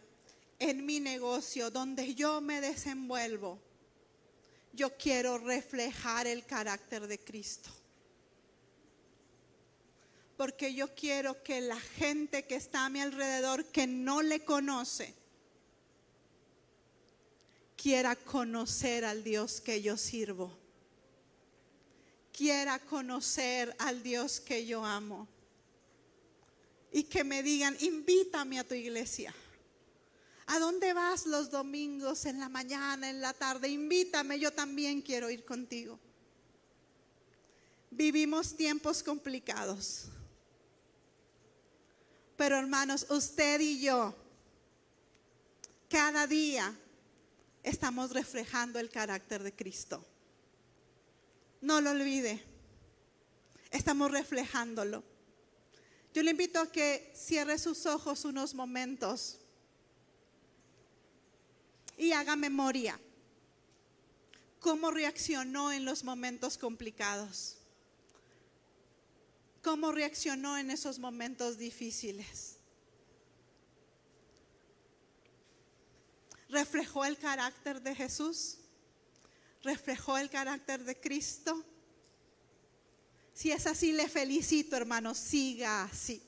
en 0.60 0.86
mi 0.86 1.02
negocio, 1.02 1.70
donde 1.70 2.16
yo 2.16 2.40
me 2.40 2.62
desenvuelvo, 2.62 3.60
yo 4.72 4.96
quiero 4.98 5.38
reflejar 5.40 6.26
el 6.26 6.46
carácter 6.46 7.08
de 7.08 7.20
Cristo. 7.20 7.70
Porque 10.38 10.74
yo 10.74 10.96
quiero 10.96 11.44
que 11.44 11.60
la 11.60 11.80
gente 11.80 12.46
que 12.46 12.56
está 12.56 12.86
a 12.86 12.90
mi 12.90 13.02
alrededor, 13.02 13.66
que 13.66 13.88
no 13.88 14.22
le 14.22 14.46
conoce, 14.46 15.14
quiera 17.76 18.16
conocer 18.16 19.04
al 19.04 19.26
Dios 19.26 19.60
que 19.60 19.82
yo 19.82 19.98
sirvo 19.98 20.67
quiera 22.38 22.78
conocer 22.78 23.76
al 23.80 24.04
Dios 24.04 24.40
que 24.40 24.64
yo 24.64 24.86
amo. 24.86 25.28
Y 26.92 27.04
que 27.04 27.24
me 27.24 27.42
digan, 27.42 27.76
invítame 27.80 28.60
a 28.60 28.64
tu 28.64 28.76
iglesia. 28.76 29.34
¿A 30.46 30.60
dónde 30.60 30.94
vas 30.94 31.26
los 31.26 31.50
domingos 31.50 32.26
en 32.26 32.40
la 32.40 32.48
mañana, 32.48 33.10
en 33.10 33.22
la 33.22 33.34
tarde? 33.34 33.68
Invítame, 33.68 34.40
yo 34.40 34.54
también 34.54 35.02
quiero 35.02 35.32
ir 35.32 35.44
contigo. 35.44 36.00
Vivimos 37.90 38.56
tiempos 38.56 39.02
complicados. 39.02 40.06
Pero 42.38 42.56
hermanos, 42.56 43.08
usted 43.10 43.60
y 43.60 43.82
yo, 43.82 44.14
cada 45.90 46.28
día 46.28 46.74
estamos 47.64 48.12
reflejando 48.12 48.78
el 48.80 48.92
carácter 48.92 49.42
de 49.42 49.54
Cristo. 49.54 50.06
No 51.62 51.82
lo 51.82 51.92
olvide. 51.92 52.44
Estamos 53.72 54.12
reflejándolo. 54.12 55.04
Yo 56.14 56.24
le 56.24 56.32
invito 56.32 56.60
a 56.60 56.72
que 56.72 57.12
cierre 57.16 57.60
sus 57.60 57.86
ojos 57.86 58.26
unos 58.26 58.54
momentos 58.54 59.38
y 61.98 62.12
haga 62.12 62.36
memoria. 62.36 63.00
¿Cómo 64.60 64.92
reaccionó 64.92 65.72
en 65.72 65.86
los 65.86 66.04
momentos 66.04 66.58
complicados? 66.58 67.58
cómo 69.68 69.92
reaccionó 69.92 70.58
en 70.58 70.72
esos 70.72 70.98
momentos 70.98 71.58
difíciles. 71.58 72.56
¿Reflejó 76.48 77.04
el 77.04 77.18
carácter 77.18 77.82
de 77.82 77.94
Jesús? 77.94 78.60
¿Reflejó 79.64 80.18
el 80.18 80.30
carácter 80.30 80.84
de 80.84 81.00
Cristo? 81.00 81.64
Si 83.34 83.52
es 83.52 83.68
así, 83.68 83.92
le 83.92 84.10
felicito, 84.10 84.76
hermano, 84.76 85.14
siga 85.14 85.84
así. 85.84 86.22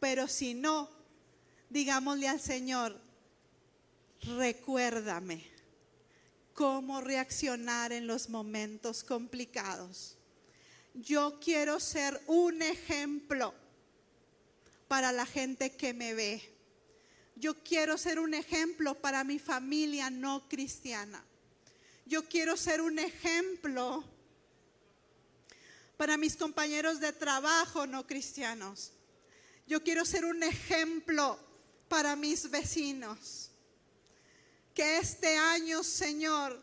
Pero 0.00 0.26
si 0.26 0.54
no, 0.54 0.88
digámosle 1.68 2.28
al 2.28 2.40
Señor, 2.40 2.98
recuérdame 4.22 5.44
cómo 6.54 7.00
reaccionar 7.00 7.92
en 7.92 8.06
los 8.06 8.28
momentos 8.28 9.04
complicados. 9.04 10.16
Yo 10.94 11.38
quiero 11.40 11.80
ser 11.80 12.20
un 12.26 12.62
ejemplo 12.62 13.54
para 14.88 15.12
la 15.12 15.24
gente 15.24 15.74
que 15.76 15.94
me 15.94 16.14
ve. 16.14 16.42
Yo 17.36 17.62
quiero 17.62 17.96
ser 17.96 18.18
un 18.18 18.34
ejemplo 18.34 18.94
para 18.94 19.24
mi 19.24 19.38
familia 19.38 20.10
no 20.10 20.48
cristiana. 20.48 21.24
Yo 22.04 22.28
quiero 22.28 22.56
ser 22.56 22.80
un 22.80 22.98
ejemplo 22.98 24.04
para 25.96 26.16
mis 26.16 26.36
compañeros 26.36 27.00
de 27.00 27.12
trabajo 27.12 27.86
no 27.86 28.06
cristianos. 28.06 28.92
Yo 29.66 29.82
quiero 29.82 30.04
ser 30.04 30.24
un 30.24 30.42
ejemplo 30.42 31.38
para 31.88 32.16
mis 32.16 32.50
vecinos. 32.50 33.50
Que 34.74 34.98
este 34.98 35.36
año, 35.36 35.84
Señor, 35.84 36.60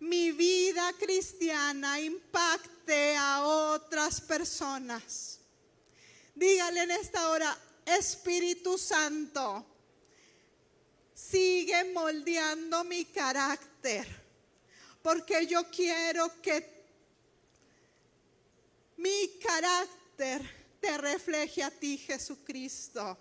mi 0.00 0.32
vida 0.32 0.92
cristiana 0.98 2.00
impacte 2.00 3.16
a 3.16 3.42
otras 3.42 4.20
personas. 4.20 5.40
Dígale 6.34 6.82
en 6.82 6.90
esta 6.90 7.30
hora, 7.30 7.56
Espíritu 7.84 8.76
Santo, 8.76 9.64
sigue 11.14 11.92
moldeando 11.92 12.84
mi 12.84 13.04
carácter, 13.06 14.25
porque 15.06 15.46
yo 15.46 15.70
quiero 15.70 16.42
que 16.42 16.84
mi 18.96 19.38
carácter 19.38 20.42
te 20.80 20.98
refleje 20.98 21.62
a 21.62 21.70
ti, 21.70 21.96
Jesucristo, 21.96 23.16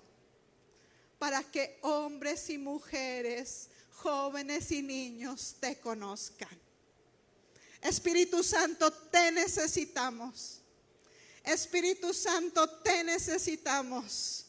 para 1.19 1.43
que 1.43 1.77
hombres 1.83 2.49
y 2.49 2.57
mujeres, 2.57 3.69
jóvenes 3.97 4.71
y 4.71 4.81
niños 4.81 5.57
te 5.59 5.79
conozcan. 5.79 6.59
Espíritu 7.83 8.43
Santo, 8.43 8.91
te 8.91 9.31
necesitamos. 9.31 10.61
Espíritu 11.43 12.15
Santo, 12.15 12.67
te 12.81 13.03
necesitamos. 13.03 14.47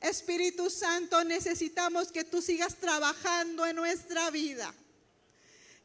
Espíritu 0.00 0.70
Santo, 0.70 1.22
necesitamos 1.22 2.10
que 2.10 2.24
tú 2.24 2.42
sigas 2.42 2.74
trabajando 2.74 3.64
en 3.64 3.76
nuestra 3.76 4.28
vida, 4.32 4.74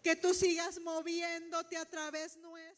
que 0.02 0.16
tú 0.16 0.34
sigas 0.34 0.80
moviéndote 0.80 1.78
a 1.78 1.86
través 1.86 2.38
nuestro. 2.38 2.71